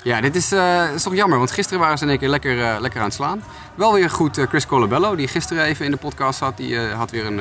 Ja, 0.04 0.22
dit 0.22 0.36
is, 0.36 0.54
uh, 0.54 0.94
is 0.94 1.04
toch 1.04 1.16
jammer, 1.16 1.38
want 1.38 1.51
gisteren 1.51 1.80
waren 1.80 1.98
ze 1.98 2.04
in 2.04 2.10
één 2.10 2.19
keer 2.19 2.30
lekker, 2.30 2.57
uh, 2.57 2.75
lekker 2.80 3.00
aan 3.00 3.06
het 3.06 3.16
slaan. 3.16 3.44
Wel 3.75 3.94
weer 3.94 4.10
goed 4.10 4.38
uh, 4.38 4.46
Chris 4.48 4.66
Colabello, 4.66 5.16
die 5.16 5.28
gisteren 5.28 5.63
even 5.63 5.86
in 5.86 5.92
de 5.92 5.98
podcast 5.98 6.38
zat. 6.38 6.57
Die 6.57 6.80
had 6.80 7.12
weer 7.12 7.25
een, 7.25 7.39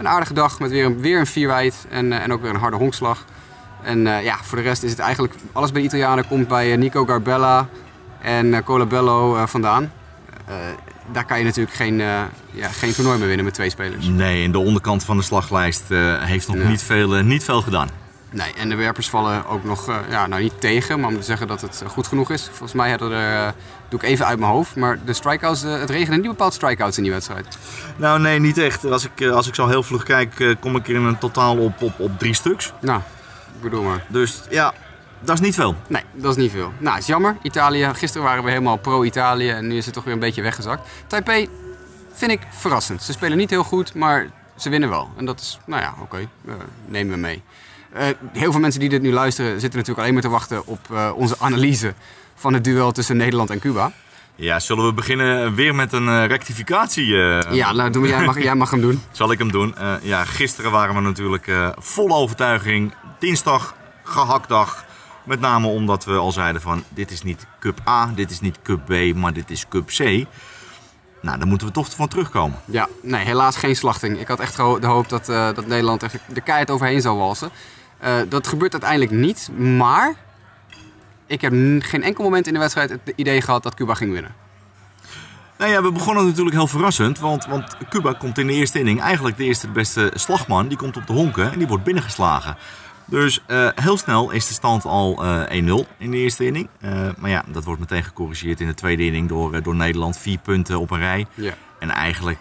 een 0.00 0.08
aardige 0.08 0.34
dag 0.34 0.58
met 0.58 0.70
weer 0.70 0.84
een, 0.84 1.00
weer 1.00 1.18
een 1.18 1.26
vierwijd 1.26 1.86
en, 1.88 2.12
en 2.12 2.32
ook 2.32 2.42
weer 2.42 2.50
een 2.50 2.60
harde 2.60 2.76
honkslag. 2.76 3.24
En 3.82 4.00
ja, 4.00 4.36
voor 4.42 4.58
de 4.58 4.64
rest 4.64 4.82
is 4.82 4.90
het 4.90 4.98
eigenlijk 4.98 5.34
alles 5.52 5.72
bij 5.72 5.80
de 5.80 5.86
Italianen 5.86 6.26
komt 6.26 6.48
bij 6.48 6.76
Nico 6.76 7.04
Garbella 7.04 7.68
en 8.20 8.64
Colabello 8.64 9.46
vandaan. 9.46 9.92
daar 11.12 11.24
kan 11.24 11.38
je 11.38 11.44
natuurlijk 11.44 11.76
geen, 11.76 11.96
ja, 12.50 12.68
geen 12.70 12.94
toernooi 12.94 13.18
meer 13.18 13.26
winnen 13.26 13.44
met 13.44 13.54
twee 13.54 13.70
spelers. 13.70 14.06
Nee, 14.06 14.44
en 14.44 14.52
de 14.52 14.58
onderkant 14.58 15.04
van 15.04 15.16
de 15.16 15.22
slaglijst 15.22 15.84
heeft 16.20 16.48
nog 16.48 16.56
niet, 16.56 16.82
veel, 16.82 17.22
niet 17.22 17.44
veel 17.44 17.62
gedaan. 17.62 17.88
Nee, 18.32 18.52
en 18.56 18.68
de 18.68 18.74
werpers 18.74 19.10
vallen 19.10 19.46
ook 19.46 19.64
nog, 19.64 19.88
uh, 19.88 19.96
ja, 20.10 20.26
nou 20.26 20.42
niet 20.42 20.60
tegen, 20.60 21.00
maar 21.00 21.08
om 21.08 21.16
te 21.16 21.22
zeggen 21.22 21.46
dat 21.46 21.60
het 21.60 21.82
goed 21.86 22.06
genoeg 22.06 22.30
is. 22.30 22.44
Volgens 22.48 22.72
mij 22.72 22.90
hadden 22.90 23.12
er, 23.12 23.46
uh, 23.46 23.52
doe 23.88 24.00
ik 24.00 24.06
even 24.06 24.26
uit 24.26 24.38
mijn 24.38 24.50
hoofd, 24.50 24.76
maar 24.76 24.98
de 25.04 25.12
strikeouts, 25.12 25.64
uh, 25.64 25.78
het 25.78 25.90
regende 25.90 26.16
niet 26.16 26.28
bepaald 26.28 26.54
strikeouts 26.54 26.96
in 26.96 27.02
die 27.02 27.12
wedstrijd. 27.12 27.58
Nou 27.96 28.20
nee, 28.20 28.38
niet 28.38 28.58
echt. 28.58 28.84
Als 28.84 29.04
ik, 29.04 29.26
als 29.26 29.48
ik 29.48 29.54
zo 29.54 29.66
heel 29.66 29.82
vlug 29.82 30.02
kijk, 30.02 30.56
kom 30.60 30.76
ik 30.76 30.88
in 30.88 30.96
een 30.96 31.18
totaal 31.18 31.58
op, 31.58 31.82
op, 31.82 32.00
op 32.00 32.18
drie 32.18 32.34
stuks. 32.34 32.72
Nou, 32.80 33.00
ik 33.54 33.62
bedoel 33.62 33.82
maar. 33.82 34.04
Dus 34.08 34.42
ja, 34.50 34.74
dat 35.20 35.34
is 35.34 35.40
niet 35.40 35.54
veel. 35.54 35.76
Nee, 35.86 36.02
dat 36.12 36.30
is 36.30 36.42
niet 36.42 36.52
veel. 36.52 36.72
Nou, 36.78 36.98
is 36.98 37.06
jammer. 37.06 37.36
Italië, 37.42 37.90
gisteren 37.94 38.26
waren 38.26 38.44
we 38.44 38.50
helemaal 38.50 38.76
pro-Italië 38.76 39.50
en 39.50 39.66
nu 39.66 39.76
is 39.76 39.84
het 39.84 39.94
toch 39.94 40.04
weer 40.04 40.12
een 40.12 40.18
beetje 40.18 40.42
weggezakt. 40.42 40.88
Taipei 41.06 41.48
vind 42.12 42.30
ik 42.30 42.40
verrassend. 42.50 43.02
Ze 43.02 43.12
spelen 43.12 43.38
niet 43.38 43.50
heel 43.50 43.64
goed, 43.64 43.94
maar 43.94 44.30
ze 44.56 44.70
winnen 44.70 44.88
wel. 44.88 45.10
En 45.16 45.24
dat 45.24 45.40
is, 45.40 45.58
nou 45.66 45.82
ja, 45.82 45.94
oké, 46.00 46.02
okay. 46.02 46.28
nemen 46.86 47.14
we 47.14 47.20
mee. 47.20 47.42
Uh, 47.96 48.02
heel 48.32 48.52
veel 48.52 48.60
mensen 48.60 48.80
die 48.80 48.88
dit 48.88 49.02
nu 49.02 49.12
luisteren 49.12 49.50
zitten 49.60 49.78
natuurlijk 49.78 49.98
alleen 49.98 50.12
maar 50.12 50.22
te 50.22 50.28
wachten 50.28 50.66
op 50.66 50.78
uh, 50.92 51.10
onze 51.14 51.36
analyse 51.38 51.94
van 52.34 52.54
het 52.54 52.64
duel 52.64 52.92
tussen 52.92 53.16
Nederland 53.16 53.50
en 53.50 53.58
Cuba. 53.58 53.92
Ja, 54.34 54.60
zullen 54.60 54.86
we 54.86 54.92
beginnen 54.92 55.54
weer 55.54 55.74
met 55.74 55.92
een 55.92 56.06
uh, 56.06 56.26
rectificatie? 56.26 57.06
ja, 57.50 57.72
nou, 57.72 57.90
doe, 57.90 58.08
jij, 58.08 58.24
mag, 58.24 58.42
jij 58.48 58.54
mag 58.54 58.70
hem 58.70 58.80
doen. 58.80 59.02
Zal 59.10 59.32
ik 59.32 59.38
hem 59.38 59.52
doen? 59.52 59.74
ja, 60.02 60.24
gisteren 60.24 60.70
waren 60.70 60.94
we 60.94 61.00
natuurlijk 61.00 61.72
vol 61.78 62.10
overtuiging. 62.10 62.94
Dinsdag, 63.18 63.74
gehaktdag. 64.02 64.84
Met 65.24 65.40
name 65.40 65.66
omdat 65.66 66.04
we 66.04 66.12
al 66.12 66.32
zeiden 66.32 66.60
van 66.60 66.84
dit 66.88 67.10
is 67.10 67.22
niet 67.22 67.46
Cup 67.60 67.80
A, 67.88 68.12
dit 68.14 68.30
is 68.30 68.40
niet 68.40 68.58
Cup 68.62 68.80
B, 68.86 69.14
maar 69.14 69.32
dit 69.32 69.50
is 69.50 69.68
Cup 69.68 69.86
C. 69.86 69.98
Nou, 71.22 71.38
daar 71.38 71.46
moeten 71.46 71.66
we 71.66 71.72
toch 71.72 71.90
van 71.90 72.08
terugkomen. 72.08 72.58
Ja, 72.64 72.88
nee, 73.02 73.24
helaas 73.24 73.56
geen 73.56 73.76
slachting. 73.76 74.20
Ik 74.20 74.28
had 74.28 74.40
echt 74.40 74.56
de 74.56 74.86
hoop 74.86 75.08
dat, 75.08 75.26
dat 75.26 75.66
Nederland 75.66 76.02
er 76.02 76.10
de 76.26 76.40
keihard 76.40 76.70
overheen 76.70 77.00
zou 77.00 77.18
walsen. 77.18 77.50
Uh, 78.04 78.20
dat 78.28 78.46
gebeurt 78.46 78.72
uiteindelijk 78.72 79.10
niet, 79.10 79.50
maar 79.58 80.14
ik 81.26 81.40
heb 81.40 81.52
geen 81.78 82.02
enkel 82.02 82.24
moment 82.24 82.46
in 82.46 82.52
de 82.52 82.58
wedstrijd 82.58 82.90
het 82.90 83.00
idee 83.16 83.40
gehad 83.40 83.62
dat 83.62 83.74
Cuba 83.74 83.94
ging 83.94 84.12
winnen. 84.12 84.34
Nou 85.58 85.72
ja, 85.72 85.82
we 85.82 85.92
begonnen 85.92 86.26
natuurlijk 86.26 86.56
heel 86.56 86.66
verrassend, 86.66 87.18
want, 87.18 87.46
want 87.46 87.76
Cuba 87.88 88.12
komt 88.12 88.38
in 88.38 88.46
de 88.46 88.52
eerste 88.52 88.78
inning 88.78 89.00
eigenlijk 89.00 89.36
de 89.36 89.44
eerste 89.44 89.68
beste 89.68 90.10
slagman. 90.14 90.68
Die 90.68 90.76
komt 90.76 90.96
op 90.96 91.06
de 91.06 91.12
honken 91.12 91.52
en 91.52 91.58
die 91.58 91.66
wordt 91.66 91.84
binnengeslagen. 91.84 92.56
Dus 93.04 93.42
uh, 93.48 93.68
heel 93.74 93.96
snel 93.96 94.30
is 94.30 94.48
de 94.48 94.54
stand 94.54 94.84
al 94.84 95.24
uh, 95.24 95.42
1-0 95.84 95.86
in 95.98 96.10
de 96.10 96.16
eerste 96.16 96.46
inning. 96.46 96.68
Uh, 96.84 97.08
maar 97.18 97.30
ja, 97.30 97.44
dat 97.46 97.64
wordt 97.64 97.80
meteen 97.80 98.04
gecorrigeerd 98.04 98.60
in 98.60 98.66
de 98.66 98.74
tweede 98.74 99.04
inning 99.04 99.28
door, 99.28 99.62
door 99.62 99.74
Nederland. 99.74 100.18
Vier 100.18 100.38
punten 100.38 100.80
op 100.80 100.90
een 100.90 100.98
rij. 100.98 101.26
Ja. 101.34 101.52
En 101.78 101.90
eigenlijk 101.90 102.38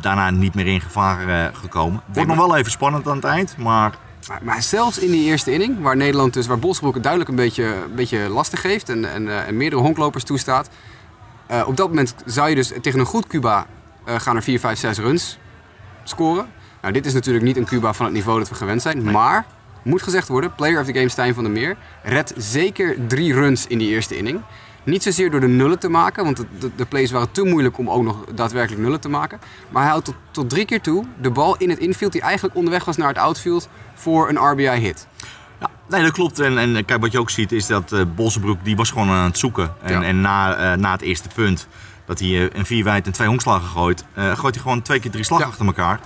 daarna 0.00 0.30
niet 0.30 0.54
meer 0.54 0.66
in 0.66 0.80
gevaar 0.80 1.52
gekomen. 1.54 2.02
Wordt 2.06 2.28
nog 2.28 2.36
wel 2.36 2.56
even 2.56 2.70
spannend 2.70 3.08
aan 3.08 3.16
het 3.16 3.24
eind, 3.24 3.56
maar 3.56 3.92
maar, 4.28 4.40
maar, 4.42 4.62
zelfs 4.62 4.98
in 4.98 5.10
die 5.10 5.24
eerste 5.24 5.52
inning, 5.52 5.80
waar 5.80 5.96
Nederland 5.96 6.32
dus, 6.32 6.46
waar 6.46 6.58
Bosbroek 6.58 6.94
het 6.94 7.02
duidelijk 7.02 7.30
een 7.30 7.36
beetje, 7.36 7.64
een 7.64 7.94
beetje 7.94 8.18
lastig 8.18 8.60
geeft 8.60 8.88
en, 8.88 9.12
en, 9.12 9.26
uh, 9.26 9.46
en 9.46 9.56
meerdere 9.56 9.82
honklopers 9.82 10.24
toestaat. 10.24 10.68
Uh, 11.50 11.64
op 11.66 11.76
dat 11.76 11.88
moment 11.88 12.14
zou 12.24 12.48
je 12.48 12.54
dus 12.54 12.72
tegen 12.82 13.00
een 13.00 13.06
goed 13.06 13.26
Cuba 13.26 13.66
uh, 14.08 14.20
gaan 14.20 14.36
er 14.36 14.42
4, 14.42 14.60
5, 14.60 14.78
6 14.78 14.98
runs 14.98 15.38
scoren. 16.04 16.46
Nou, 16.80 16.92
dit 16.92 17.06
is 17.06 17.12
natuurlijk 17.12 17.44
niet 17.44 17.56
een 17.56 17.64
Cuba 17.64 17.92
van 17.92 18.04
het 18.04 18.14
niveau 18.14 18.38
dat 18.38 18.48
we 18.48 18.54
gewend 18.54 18.82
zijn. 18.82 19.02
Nee. 19.02 19.12
Maar, 19.12 19.46
moet 19.82 20.02
gezegd 20.02 20.28
worden, 20.28 20.54
player 20.54 20.80
of 20.80 20.86
the 20.86 20.92
game 20.92 21.08
Stijn 21.08 21.34
van 21.34 21.44
der 21.44 21.52
Meer 21.52 21.76
redt 22.02 22.32
zeker 22.36 23.06
drie 23.06 23.34
runs 23.34 23.66
in 23.66 23.78
die 23.78 23.88
eerste 23.88 24.16
inning. 24.16 24.40
Niet 24.88 25.02
zozeer 25.02 25.30
door 25.30 25.40
de 25.40 25.48
nullen 25.48 25.78
te 25.78 25.88
maken, 25.88 26.24
want 26.24 26.36
de, 26.36 26.46
de, 26.58 26.70
de, 26.76 26.86
plays 26.86 27.10
waren 27.10 27.30
te 27.30 27.44
moeilijk 27.44 27.78
om 27.78 27.90
ook 27.90 28.02
nog 28.02 28.24
daadwerkelijk 28.34 28.82
nullen 28.82 29.00
te 29.00 29.08
maken. 29.08 29.40
Maar 29.68 29.82
hij 29.82 29.90
houdt 29.90 30.04
tot, 30.04 30.14
tot 30.30 30.50
drie 30.50 30.64
keer 30.64 30.80
toe 30.80 31.04
de 31.20 31.30
bal 31.30 31.56
in 31.56 31.70
het 31.70 31.78
infield 31.78 32.12
die 32.12 32.20
eigenlijk 32.20 32.54
onderweg 32.54 32.84
was 32.84 32.96
naar 32.96 33.08
het 33.08 33.18
outfield 33.18 33.68
voor 33.94 34.28
een 34.28 34.36
RBI-hit. 34.36 35.06
Ja, 35.60 35.70
nee, 35.88 36.02
dat 36.02 36.12
klopt. 36.12 36.38
En, 36.38 36.58
en 36.58 36.84
kijk, 36.84 37.00
wat 37.00 37.12
je 37.12 37.18
ook 37.18 37.30
ziet 37.30 37.52
is 37.52 37.66
dat 37.66 37.92
uh, 37.92 38.02
Bossenbroek 38.14 38.64
die 38.64 38.76
was 38.76 38.90
gewoon 38.90 39.08
aan 39.08 39.24
het 39.24 39.38
zoeken. 39.38 39.74
En, 39.82 39.92
ja. 39.92 40.02
en 40.02 40.20
na, 40.20 40.72
uh, 40.72 40.78
na 40.78 40.92
het 40.92 41.02
eerste 41.02 41.28
punt, 41.34 41.68
dat 42.04 42.18
hij 42.18 42.28
uh, 42.28 42.46
een 42.52 42.66
vier 42.66 42.84
wijd 42.84 43.06
en 43.06 43.12
twee 43.12 43.28
honkslagen 43.28 43.68
gooit, 43.68 44.04
gooit 44.14 44.54
hij 44.54 44.62
gewoon 44.62 44.82
twee 44.82 45.00
keer 45.00 45.10
drie 45.10 45.24
slag 45.24 45.40
ja. 45.40 45.46
achter 45.46 45.66
elkaar. 45.66 46.00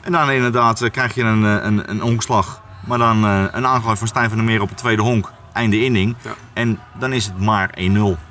En 0.00 0.12
dan 0.12 0.30
inderdaad 0.30 0.90
krijg 0.90 1.14
je 1.14 1.22
een, 1.22 1.42
een, 1.42 1.90
een 1.90 2.00
honkslag, 2.00 2.62
maar 2.86 2.98
dan 2.98 3.24
een 3.24 3.66
aangooi 3.66 3.96
van 3.96 4.06
Stijn 4.06 4.28
van 4.28 4.36
der 4.36 4.46
Meer 4.46 4.62
op 4.62 4.68
het 4.68 4.78
tweede 4.78 5.02
honk. 5.02 5.32
Einde 5.54 5.84
inning. 5.84 6.16
Ja. 6.22 6.34
En 6.52 6.78
dan 6.98 7.12
is 7.12 7.24
het 7.24 7.38
maar 7.38 7.74
1-0. 7.78 7.82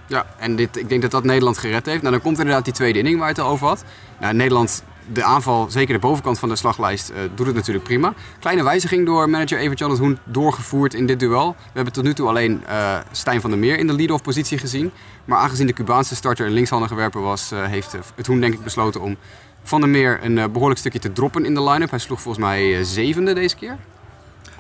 Ja, 0.08 0.25
en 0.38 0.56
dit, 0.56 0.77
ik 0.77 0.89
denk 0.89 1.01
dat 1.01 1.12
dat 1.12 1.24
Nederland 1.24 1.58
gered 1.58 1.86
heeft. 1.86 2.01
Nou, 2.01 2.13
dan 2.13 2.24
komt 2.24 2.38
inderdaad 2.38 2.65
die 2.65 2.74
tweede 2.74 2.98
inning 2.98 3.18
waar 3.18 3.27
je 3.27 3.34
het 3.34 3.44
al 3.44 3.51
over 3.51 3.68
had. 3.68 3.84
Nou, 4.20 4.34
Nederland, 4.34 4.84
de 5.13 5.24
aanval, 5.24 5.68
zeker 5.70 5.94
de 5.94 6.00
bovenkant 6.00 6.39
van 6.39 6.50
de 6.50 6.56
slaglijst, 6.56 7.10
eh, 7.10 7.18
doet 7.36 7.46
het 7.46 7.56
natuurlijk 7.56 7.86
prima. 7.86 8.13
Kleine 8.39 8.63
wijziging 8.63 9.06
door 9.06 9.30
manager 9.30 9.60
Evert 9.60 9.80
Jan 9.80 9.98
Hoen 9.98 10.18
doorgevoerd 10.24 10.94
in 10.94 11.06
dit 11.06 11.20
duel. 11.20 11.56
We 11.58 11.72
hebben 11.74 11.94
tot 11.94 12.03
nu 12.03 12.13
toe 12.13 12.27
alleen 12.27 12.65
eh, 12.65 12.98
Stijn 13.12 13.42
van 13.42 13.50
der 13.50 13.60
Meer 13.60 13.77
in 13.77 13.88
de 13.88 13.94
lead-off 13.94 14.24
positie 14.24 14.58
gezien. 14.58 14.92
Maar 15.25 15.38
aangezien 15.38 15.68
de 15.68 15.74
Cubaanse 15.74 16.15
starter 16.15 16.46
een 16.46 16.51
linkshandige 16.51 16.96
werper 16.96 17.22
was, 17.22 17.51
eh, 17.51 17.65
heeft 17.65 17.92
het 18.15 18.27
Hoen 18.27 18.39
denk 18.39 18.53
ik 18.53 18.63
besloten 18.63 19.01
om 19.01 19.18
van 19.63 19.82
der 19.82 19.89
Meer 19.89 20.20
een 20.24 20.38
eh, 20.38 20.46
behoorlijk 20.48 20.80
stukje 20.80 21.00
te 21.00 21.12
droppen 21.12 21.46
in 21.46 21.53
de 21.53 21.63
line-up. 21.63 21.89
Hij 21.89 22.00
sloeg 22.00 22.22
volgens 22.22 22.46
mij 22.46 22.84
zevende 22.84 23.34
deze 23.34 23.56
keer. 23.56 23.77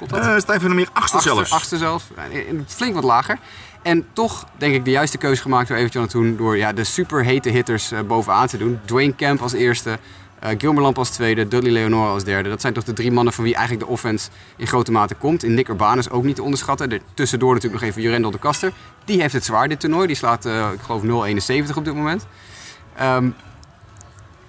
Klopt 0.07 0.23
dat? 0.23 0.33
Eh 0.33 0.39
Stijn 0.39 0.59
van 0.59 0.67
der 0.69 0.77
Meer 0.77 0.89
Achtste- 0.93 1.21
zelfs. 1.21 1.51
Achtste 1.51 1.77
zelfs. 1.77 2.03
Eh, 2.31 2.39
Flink 2.67 2.93
wat 2.93 3.03
lager. 3.03 3.37
En 3.81 4.05
toch 4.13 4.45
denk 4.57 4.73
ik 4.75 4.85
de 4.85 4.91
juiste 4.91 5.17
keuze 5.17 5.41
gemaakt 5.41 5.67
door 5.67 5.77
Evert 5.77 6.09
toen 6.09 6.37
door 6.37 6.57
ja, 6.57 6.73
de 6.73 6.83
super 6.83 7.23
hete 7.23 7.49
hitters 7.49 7.91
eh, 7.91 7.99
bovenaan 8.01 8.47
te 8.47 8.57
doen. 8.57 8.79
Dwayne 8.85 9.15
Camp 9.15 9.41
als 9.41 9.53
eerste, 9.53 9.99
eh 10.39 10.49
Gilmer 10.57 10.81
Lamp 10.83 10.97
als 10.97 11.09
tweede, 11.09 11.47
Dudley 11.47 11.71
Leonora 11.71 12.09
als 12.11 12.23
derde. 12.23 12.49
Dat 12.49 12.61
zijn 12.61 12.73
toch 12.73 12.83
de 12.83 12.93
drie 12.93 13.11
mannen 13.11 13.33
van 13.33 13.43
wie 13.43 13.55
eigenlijk 13.55 13.85
de 13.85 13.91
offense 13.91 14.29
in 14.57 14.67
grote 14.67 14.91
mate 14.91 15.15
komt. 15.15 15.43
In 15.43 15.53
Nick 15.53 15.67
Urbanus 15.67 16.09
ook 16.09 16.23
niet 16.23 16.35
te 16.35 16.43
onderschatten. 16.43 16.91
Er 16.91 17.01
tussendoor 17.13 17.53
natuurlijk 17.53 17.81
nog 17.81 17.89
even 17.91 18.01
Jurendel 18.01 18.31
de 18.31 18.39
Kaster. 18.39 18.71
Die 19.05 19.21
heeft 19.21 19.33
het 19.33 19.45
zwaar 19.45 19.67
dit 19.67 19.79
toernooi. 19.79 20.07
Die 20.07 20.15
slaat, 20.15 20.45
eh, 20.45 20.69
ik 20.73 20.81
geloof, 20.81 21.01
0,71 21.03 21.77
op 21.77 21.85
dit 21.85 21.95
moment. 21.95 22.25
Ehm, 22.95 23.29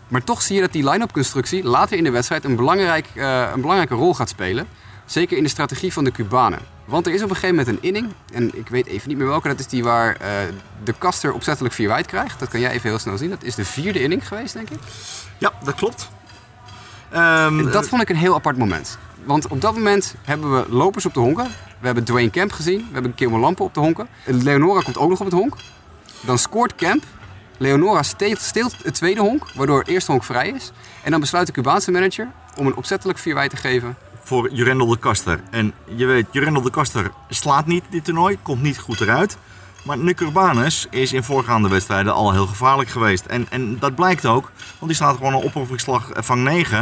maar 0.09 0.25
toch 0.25 0.43
zie 0.43 0.55
je 0.55 0.61
dat 0.61 0.73
die 0.73 0.89
line-up 0.91 1.13
constructie 1.13 1.65
later 1.65 1.97
in 1.99 2.05
de 2.05 2.11
wedstrijd 2.11 2.45
een, 2.45 2.57
belangrijk, 2.57 3.07
eh, 3.15 3.49
een 3.55 3.61
belangrijke 3.61 3.95
rol 3.95 4.15
gaat 4.15 4.29
spelen. 4.29 4.67
Zeker 5.05 5.37
in 5.37 5.43
de 5.43 5.49
strategie 5.49 5.93
van 5.93 6.05
de 6.05 6.13
Cubanen. 6.13 6.59
Want 6.85 7.07
er 7.07 7.13
is 7.15 7.23
op 7.23 7.29
een 7.31 7.37
gegeven 7.37 7.57
moment 7.57 7.77
een 7.77 7.83
inning, 7.83 8.13
en 8.33 8.59
ik 8.59 8.69
weet 8.69 8.87
even 8.87 9.09
niet 9.09 9.19
meer 9.19 9.27
welke, 9.27 9.49
dat 9.49 9.59
is 9.59 9.67
die 9.67 9.85
waar 9.85 10.17
eh, 10.17 10.31
de 10.85 10.95
kaster 10.99 11.33
opzettelijk 11.33 11.75
vier 11.75 11.89
wijd 11.89 12.07
krijgt. 12.07 12.39
Dat 12.39 12.49
kan 12.49 12.61
jij 12.61 12.71
even 12.71 12.89
heel 12.89 12.99
snel 12.99 13.17
zien. 13.19 13.31
Dat 13.31 13.43
is 13.43 13.55
de 13.55 13.65
vierde 13.65 14.03
inning 14.03 14.29
geweest, 14.29 14.53
denk 14.55 14.71
ik. 14.71 14.79
Ja, 15.39 15.53
dat 15.65 15.75
klopt. 15.75 16.09
Ehm, 17.11 17.59
En 17.59 17.71
dat 17.71 17.89
vond 17.89 18.03
ik 18.03 18.09
een 18.09 18.17
heel 18.17 18.35
apart 18.35 18.57
moment. 18.59 18.99
Want 19.25 19.49
op 19.49 19.61
dat 19.61 19.75
moment 19.75 20.15
hebben 20.25 20.57
we 20.57 20.65
lopers 20.69 21.07
op 21.07 21.15
de 21.15 21.21
honken. 21.21 21.47
We 21.79 21.87
hebben 21.87 22.05
Dwayne 22.05 22.31
Camp 22.31 22.53
gezien. 22.53 22.79
We 22.79 22.93
hebben 22.93 23.15
Kilmer 23.15 23.41
Lampen 23.41 23.65
op 23.65 23.75
de 23.75 23.81
honken. 23.81 24.09
Leonora 24.25 24.81
komt 24.81 24.99
ook 24.99 25.09
nog 25.11 25.19
op 25.21 25.27
het 25.27 25.35
honk. 25.35 25.55
Dan 26.21 26.39
scoort 26.39 26.75
Camp. 26.75 27.05
Leonora 27.57 28.03
steelt, 28.03 28.77
het 28.83 28.95
tweede 28.95 29.21
honk, 29.21 29.47
waardoor 29.55 29.79
het 29.79 29.89
eerste 29.89 30.11
honk 30.11 30.25
vrij 30.25 30.49
is. 30.49 30.73
En 31.03 31.11
dan 31.11 31.21
besluit 31.21 31.47
de 31.47 31.53
Cubaanse 31.53 31.91
manager 31.91 32.29
om 32.57 32.67
een 32.67 32.77
opzettelijk 32.77 33.19
vier 33.19 33.35
wijd 33.35 33.51
te 33.51 33.57
geven. 33.57 33.97
Voor 34.25 34.53
Jurendel 34.53 34.87
de 34.87 34.99
Kaster. 34.99 35.41
En 35.51 35.73
je 35.97 36.07
weet, 36.07 36.27
Jurendel 36.31 36.63
de 36.63 36.71
Kaster 36.71 37.11
slaat 37.29 37.67
niet 37.67 37.85
dit 37.91 38.05
toernooi, 38.05 38.39
komt 38.43 38.63
niet 38.63 38.79
goed 38.79 39.01
eruit. 39.01 39.37
Maar 39.85 39.99
Nick 39.99 40.21
is 40.91 41.13
in 41.13 41.23
voorgaande 41.23 41.69
wedstrijden 41.69 42.13
al 42.13 42.33
heel 42.33 42.47
gevaarlijk 42.47 42.89
geweest. 42.89 43.27
En, 43.27 43.47
en 43.51 43.79
dat 43.79 43.95
blijkt 43.95 44.27
ook, 44.27 44.51
want 44.57 44.87
die 44.87 44.95
slaat 44.95 45.17
gewoon 45.17 45.35
een 45.35 45.43
oppervlakslag 45.43 46.11
van 46.15 46.43
9. 46.43 46.79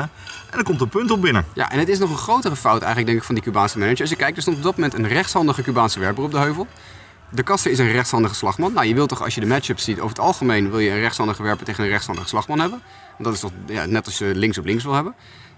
En 0.50 0.58
er 0.58 0.64
komt 0.64 0.80
een 0.80 0.88
punt 0.88 1.10
op 1.10 1.20
binnen. 1.20 1.44
Ja, 1.54 1.70
en 1.70 1.78
het 1.78 1.88
is 1.88 1.98
nog 1.98 2.10
een 2.10 2.16
grotere 2.16 2.56
fout 2.56 2.80
eigenlijk 2.80 3.06
denk 3.06 3.18
ik 3.18 3.24
van 3.24 3.34
die 3.34 3.44
Cubaanse 3.44 3.78
manager. 3.78 4.00
Als 4.00 4.10
je 4.10 4.16
kijkt, 4.16 4.36
er 4.36 4.42
stond 4.42 4.56
op 4.56 4.62
dat 4.62 4.76
moment 4.76 4.94
een 4.94 5.08
rechtshandige 5.08 5.62
Cubaanse 5.62 6.00
werper 6.00 6.24
op 6.24 6.30
de 6.30 6.38
heuvel. 6.38 6.66
De 7.30 7.42
Kaster 7.42 7.70
is 7.70 7.78
een 7.78 7.92
rechtshandige 7.92 8.34
slagman. 8.34 8.72
Nou, 8.72 8.86
je 8.86 8.94
wilt 8.94 9.08
toch 9.08 9.22
als 9.22 9.34
je 9.34 9.40
de 9.40 9.46
matchups 9.46 9.84
ziet, 9.84 9.96
over 9.96 10.08
het 10.08 10.18
algemeen 10.18 10.70
wil 10.70 10.78
je 10.78 10.90
een 10.90 11.00
rechtshandige 11.00 11.42
werper 11.42 11.64
tegen 11.66 11.84
een 11.84 11.90
rechtshandige 11.90 12.28
slagman 12.28 12.58
hebben. 12.58 12.82
Want 13.18 13.24
dat 13.24 13.34
is 13.34 13.40
toch 13.40 13.50
ja, 13.66 13.86
net 13.86 14.06
als 14.06 14.18
je 14.18 14.34
links 14.34 14.58
op 14.58 14.64
links 14.64 14.84
wil 14.84 14.94
hebben. 14.94 15.14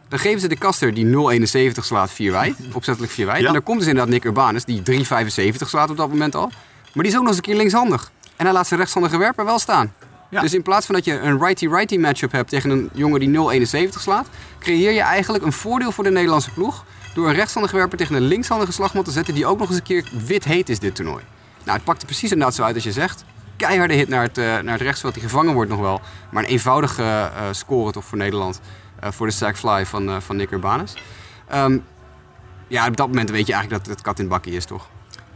Dan 0.08 0.18
geven 0.18 0.40
ze 0.40 0.48
de 0.48 0.56
Kaster 0.56 0.94
die 0.94 1.06
0,71 1.06 1.80
slaat 1.80 2.10
4 2.10 2.32
wijd, 2.32 2.56
opzettelijk 2.72 3.12
4 3.12 3.26
wijd. 3.26 3.40
Ja. 3.40 3.46
En 3.46 3.52
dan 3.52 3.62
komt 3.62 3.78
dus 3.78 3.88
inderdaad 3.88 4.12
Nick 4.12 4.24
Urbanus 4.24 4.64
die 4.64 4.82
3,75 4.90 5.56
slaat 5.66 5.90
op 5.90 5.96
dat 5.96 6.08
moment 6.08 6.34
al. 6.34 6.50
Maar 6.92 7.02
die 7.04 7.12
is 7.12 7.14
ook 7.14 7.20
nog 7.20 7.28
eens 7.28 7.36
een 7.36 7.42
keer 7.42 7.56
linkshandig. 7.56 8.10
En 8.36 8.44
hij 8.44 8.54
laat 8.54 8.66
zijn 8.66 8.80
rechtshandige 8.80 9.18
werper 9.18 9.44
wel 9.44 9.58
staan. 9.58 9.92
Ja. 10.30 10.40
Dus 10.40 10.54
in 10.54 10.62
plaats 10.62 10.86
van 10.86 10.94
dat 10.94 11.04
je 11.04 11.18
een 11.18 11.38
righty-righty 11.38 11.96
matchup 11.96 12.32
hebt 12.32 12.48
tegen 12.48 12.70
een 12.70 12.90
jongen 12.92 13.20
die 13.20 13.68
0,71 13.88 13.88
slaat, 14.00 14.26
creëer 14.58 14.92
je 14.92 15.00
eigenlijk 15.00 15.44
een 15.44 15.52
voordeel 15.52 15.92
voor 15.92 16.04
de 16.04 16.10
Nederlandse 16.10 16.50
ploeg 16.50 16.84
door 17.14 17.28
een 17.28 17.34
rechtshandige 17.34 17.76
werper 17.76 17.98
tegen 17.98 18.14
een 18.14 18.22
linkshandige 18.22 18.72
slagman 18.72 19.04
te 19.04 19.10
zetten 19.10 19.34
die 19.34 19.46
ook 19.46 19.58
nog 19.58 19.68
eens 19.68 19.76
een 19.76 19.82
keer 19.82 20.04
wit 20.26 20.44
heet 20.44 20.68
is 20.68 20.78
dit 20.78 20.94
toernooi. 20.94 21.24
Nou, 21.64 21.76
het 21.76 21.84
pakte 21.84 22.04
precies 22.04 22.30
inderdaad 22.30 22.54
zo 22.54 22.62
uit 22.62 22.74
als 22.74 22.84
je 22.84 22.92
zegt. 22.92 23.24
Keiharde 23.56 23.94
hit 23.94 24.08
naar 24.08 24.22
het, 24.22 24.38
eh, 24.38 24.44
naar 24.44 24.72
het 24.72 24.80
rechtsveld 24.80 25.14
die 25.14 25.22
gevangen 25.22 25.54
wordt 25.54 25.70
nog 25.70 25.80
wel. 25.80 26.00
Maar 26.30 26.42
een 26.42 26.48
eenvoudige 26.48 27.02
eh, 27.02 27.30
score 27.50 27.92
toch 27.92 28.04
voor 28.04 28.18
Nederland. 28.18 28.60
Eh, 29.04 29.12
voor 29.12 29.26
de 29.26 29.32
sack 29.32 29.56
fly 29.56 29.86
van, 29.86 30.08
eh, 30.08 30.16
van 30.20 30.36
Nick 30.36 30.50
Urbanus. 30.50 30.94
Ehm, 31.48 31.78
ja, 32.68 32.86
op 32.86 32.96
dat 32.96 33.06
moment 33.06 33.30
weet 33.30 33.46
je 33.46 33.52
eigenlijk 33.52 33.84
dat 33.84 33.94
het 33.94 34.04
kat 34.04 34.18
in 34.18 34.24
het 34.24 34.32
bakkie 34.32 34.52
is, 34.52 34.64
toch? 34.64 34.88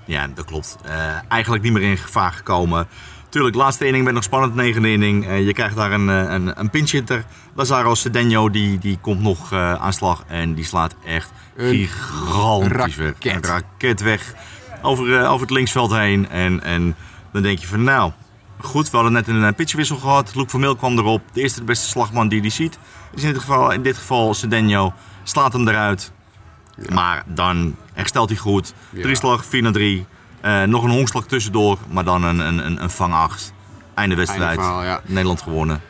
Ja, 0.05 0.27
dat 0.35 0.45
klopt. 0.45 0.77
Eh, 0.85 1.15
eigenlijk 1.29 1.63
niet 1.63 1.73
meer 1.73 1.83
in 1.83 1.97
gevaar 1.99 2.33
gekomen. 2.33 2.89
Tuurlijk, 3.29 3.57
laatste 3.57 3.87
inning 3.87 4.03
werd 4.03 4.15
nog 4.15 4.25
spannend, 4.25 4.55
negende 4.55 4.91
inning. 4.91 5.27
Eh, 5.27 5.47
je 5.47 5.53
krijgt 5.53 5.77
daar 5.77 5.93
een, 5.93 6.09
een, 6.09 6.61
een 6.61 6.71
pinch 6.71 6.91
hitter. 6.91 7.25
Lazaro 7.55 7.95
Cedeno, 7.95 8.51
die, 8.51 8.79
die 8.79 8.99
komt 9.01 9.21
nog 9.21 9.53
eh, 9.53 9.73
aan 9.75 9.93
slag 9.93 10.25
en 10.27 10.55
die 10.55 10.65
slaat 10.65 10.95
echt 11.05 11.31
Een 11.57 11.87
gigantisch 11.87 12.97
weg. 12.97 13.07
raket. 13.07 13.35
Een 13.35 13.43
raket 13.43 14.01
weg 14.01 14.35
over, 14.83 15.27
over 15.27 15.41
het 15.41 15.51
linksveld 15.51 15.91
heen. 15.93 16.29
En, 16.29 16.63
en 16.63 16.97
dan 17.33 17.43
denk 17.43 17.59
je 17.59 17.67
van 17.67 17.85
nou, 17.85 18.13
goed, 18.61 18.91
we 18.91 18.97
hadden 18.97 19.13
net 19.15 19.29
een 19.29 19.45
eh, 19.45 19.55
pitchwissel 19.55 19.97
gehad. 19.97 20.35
Luke 20.35 20.51
Vermeel 20.51 20.77
kwam 20.77 20.99
erop. 20.99 21.23
De 21.33 21.41
eerste 21.41 21.61
de 21.61 21.65
beste 21.65 21.87
slagman 21.87 22.29
die 22.29 22.41
die 22.41 22.51
ziet. 22.51 22.79
Dus 23.15 23.23
in 23.23 23.33
dit 23.33 23.41
geval, 23.41 23.71
in 23.71 23.83
dit 23.83 23.97
geval 23.97 24.35
slaat 25.23 25.53
hem 25.53 25.69
eruit. 25.69 26.13
Maar 26.93 27.25
dan 27.27 27.77
herstelt 27.93 28.29
hij 28.29 28.39
goed. 28.39 28.73
Ja. 28.91 29.03
Drie 29.03 29.17
slag, 29.17 29.45
4 29.45 29.63
naar 29.63 29.73
3. 29.73 30.07
Eh, 30.41 30.63
nog 30.63 30.85
een 30.85 30.91
honkslag 30.91 31.27
tussendoor, 31.27 31.79
maar 31.91 32.05
dan 32.05 32.23
een, 32.23 32.39
een, 32.39 32.67
een, 32.67 32.83
een 32.83 32.91
vang 32.91 33.15
8. 33.15 33.53
Einde 33.95 34.15
wedstrijd. 34.15 34.49
Einde 34.49 34.63
verhaal, 34.63 34.85
ja. 34.85 35.01
Nederland 35.05 35.43
gewonnen. 35.43 35.81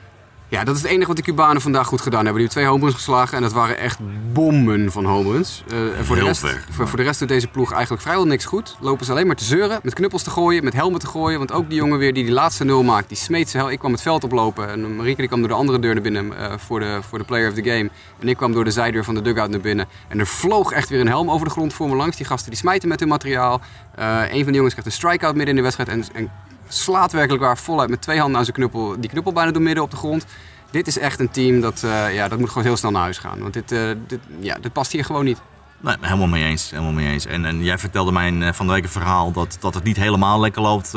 Ja, 0.51 0.65
dat 0.65 0.77
is 0.77 0.83
het 0.83 0.91
enige 0.91 1.07
wat 1.07 1.17
de 1.17 1.23
Cubanen 1.23 1.63
vandaag 1.63 1.87
goed 1.87 2.01
gedaan 2.01 2.25
hebben. 2.25 2.43
Die 2.43 2.45
hebben 2.45 2.63
twee 2.63 2.73
homeruns 2.73 2.95
geslagen 2.95 3.37
en 3.37 3.43
dat 3.43 3.53
waren 3.53 3.79
echt 3.79 3.99
bommen 4.33 4.93
van 4.93 5.05
homeruns. 5.05 5.65
Eh, 5.71 5.99
en 5.99 6.05
voor, 6.05 6.17
de 6.17 6.23
rest, 6.23 6.45
voor, 6.71 6.89
voor 6.89 6.99
de 6.99 7.05
rest 7.05 7.19
doet 7.19 7.29
deze 7.29 7.47
ploeg 7.47 7.73
eigenlijk 7.73 8.03
vrijwel 8.03 8.27
niks 8.27 8.45
goed. 8.45 8.77
Lopen 8.81 9.05
ze 9.05 9.13
alleen 9.13 9.27
maar 9.27 9.37
te 9.37 9.45
zeuren, 9.45 9.81
met 9.83 9.95
knuppels 9.95 10.23
te 10.23 10.31
gooien, 10.31 10.65
met 10.65 10.73
helmen 10.73 11.01
te 11.01 11.07
gooien. 11.07 11.39
Want 11.39 11.53
ook 11.53 11.69
die 11.69 11.79
jongen 11.79 11.99
weer 11.99 12.13
die 12.13 12.25
die 12.25 12.33
laatste 12.33 12.65
nul 12.65 12.83
maakt, 12.83 13.09
die 13.09 13.17
smeet 13.17 13.49
zijn 13.49 13.63
hel. 13.63 13.73
Ik 13.73 13.79
kwam 13.79 13.93
het 13.93 14.03
veld 14.03 14.25
oplopen 14.25 14.69
en 14.71 14.97
Marieke 14.97 15.19
die 15.19 15.29
kwam 15.29 15.41
door 15.41 15.49
de 15.49 15.55
andere 15.55 15.79
deur 15.79 15.95
naar 15.95 16.03
binnen 16.03 16.39
eh, 16.39 16.53
voor, 16.57 16.81
de, 16.81 16.99
voor 17.09 17.19
de 17.19 17.25
player 17.25 17.49
of 17.49 17.55
the 17.55 17.63
game. 17.63 17.91
En 18.19 18.29
ik 18.29 18.37
kwam 18.37 18.53
door 18.53 18.65
de 18.65 18.71
zijdeur 18.71 19.05
van 19.05 19.15
de 19.15 19.23
dugout 19.23 19.51
naar 19.51 19.61
binnen. 19.61 19.87
En 20.09 20.19
er 20.19 20.27
vloog 20.27 20.73
echt 20.73 20.89
weer 20.89 21.01
een 21.01 21.09
helm 21.09 21.31
over 21.31 21.47
de 21.47 21.53
grond 21.53 21.73
voor 21.73 21.89
me 21.89 21.97
langs. 21.97 22.17
Die 22.17 22.27
gasten 22.27 22.51
die 22.51 22.59
smijten 22.59 22.89
met 22.89 23.01
hun 23.01 23.09
materiaal. 23.09 23.61
Eh, 23.95 24.23
een 24.29 24.43
van 24.43 24.53
de 24.53 24.57
jongens 24.57 24.75
krijgt 24.75 24.87
een 24.87 24.93
strikeout 24.93 25.35
midden 25.35 25.51
in 25.51 25.57
de 25.57 25.63
wedstrijd 25.63 25.89
en, 25.89 26.05
en 26.15 26.31
slaat 26.69 27.13
werkelijk 27.13 27.43
waar 27.43 27.59
voluit 27.59 27.91
met 27.91 28.03
twee 28.03 28.19
handen 28.19 28.39
aan 28.39 28.45
zijn 28.45 28.57
knuppel. 28.57 29.01
Die 29.01 29.11
knuppel 29.11 29.33
bijna 29.33 29.51
door 29.51 29.63
midden 29.63 29.85
op 29.85 29.91
de 29.91 29.97
grond. 29.97 30.27
Dit 30.71 30.87
is 30.87 30.99
echt 30.99 31.21
een 31.21 31.31
team 31.31 31.61
dat, 31.61 31.83
eh, 31.83 32.15
ja, 32.15 32.29
dat 32.29 32.39
moet 32.39 32.49
gewoon 32.49 32.65
heel 32.65 32.77
snel 32.77 32.91
naar 32.91 33.03
huis 33.03 33.19
gaan. 33.19 33.39
Want 33.39 33.53
dit, 33.53 33.73
eh, 33.73 33.91
dit, 34.07 34.21
ja, 34.41 34.57
dit 34.61 34.73
past 34.73 34.93
hier 34.93 35.05
gewoon 35.05 35.25
niet. 35.25 35.41
Nee, 35.81 35.97
helemaal 36.01 36.27
mee 36.27 36.45
eens. 36.45 36.71
Helemaal 36.71 36.93
mee 36.93 37.09
eens. 37.09 37.27
En, 37.27 37.45
en 37.45 37.63
jij 37.65 37.79
vertelde 37.79 38.13
mij 38.13 38.41
eh, 38.41 38.53
van 38.53 38.67
de 38.67 38.73
week 38.73 38.83
een 38.83 38.89
verhaal 38.89 39.33
dat, 39.33 39.57
dat 39.61 39.75
het 39.75 39.85
niet 39.85 39.97
helemaal 39.97 40.41
lekker 40.41 40.63
loopt 40.63 40.93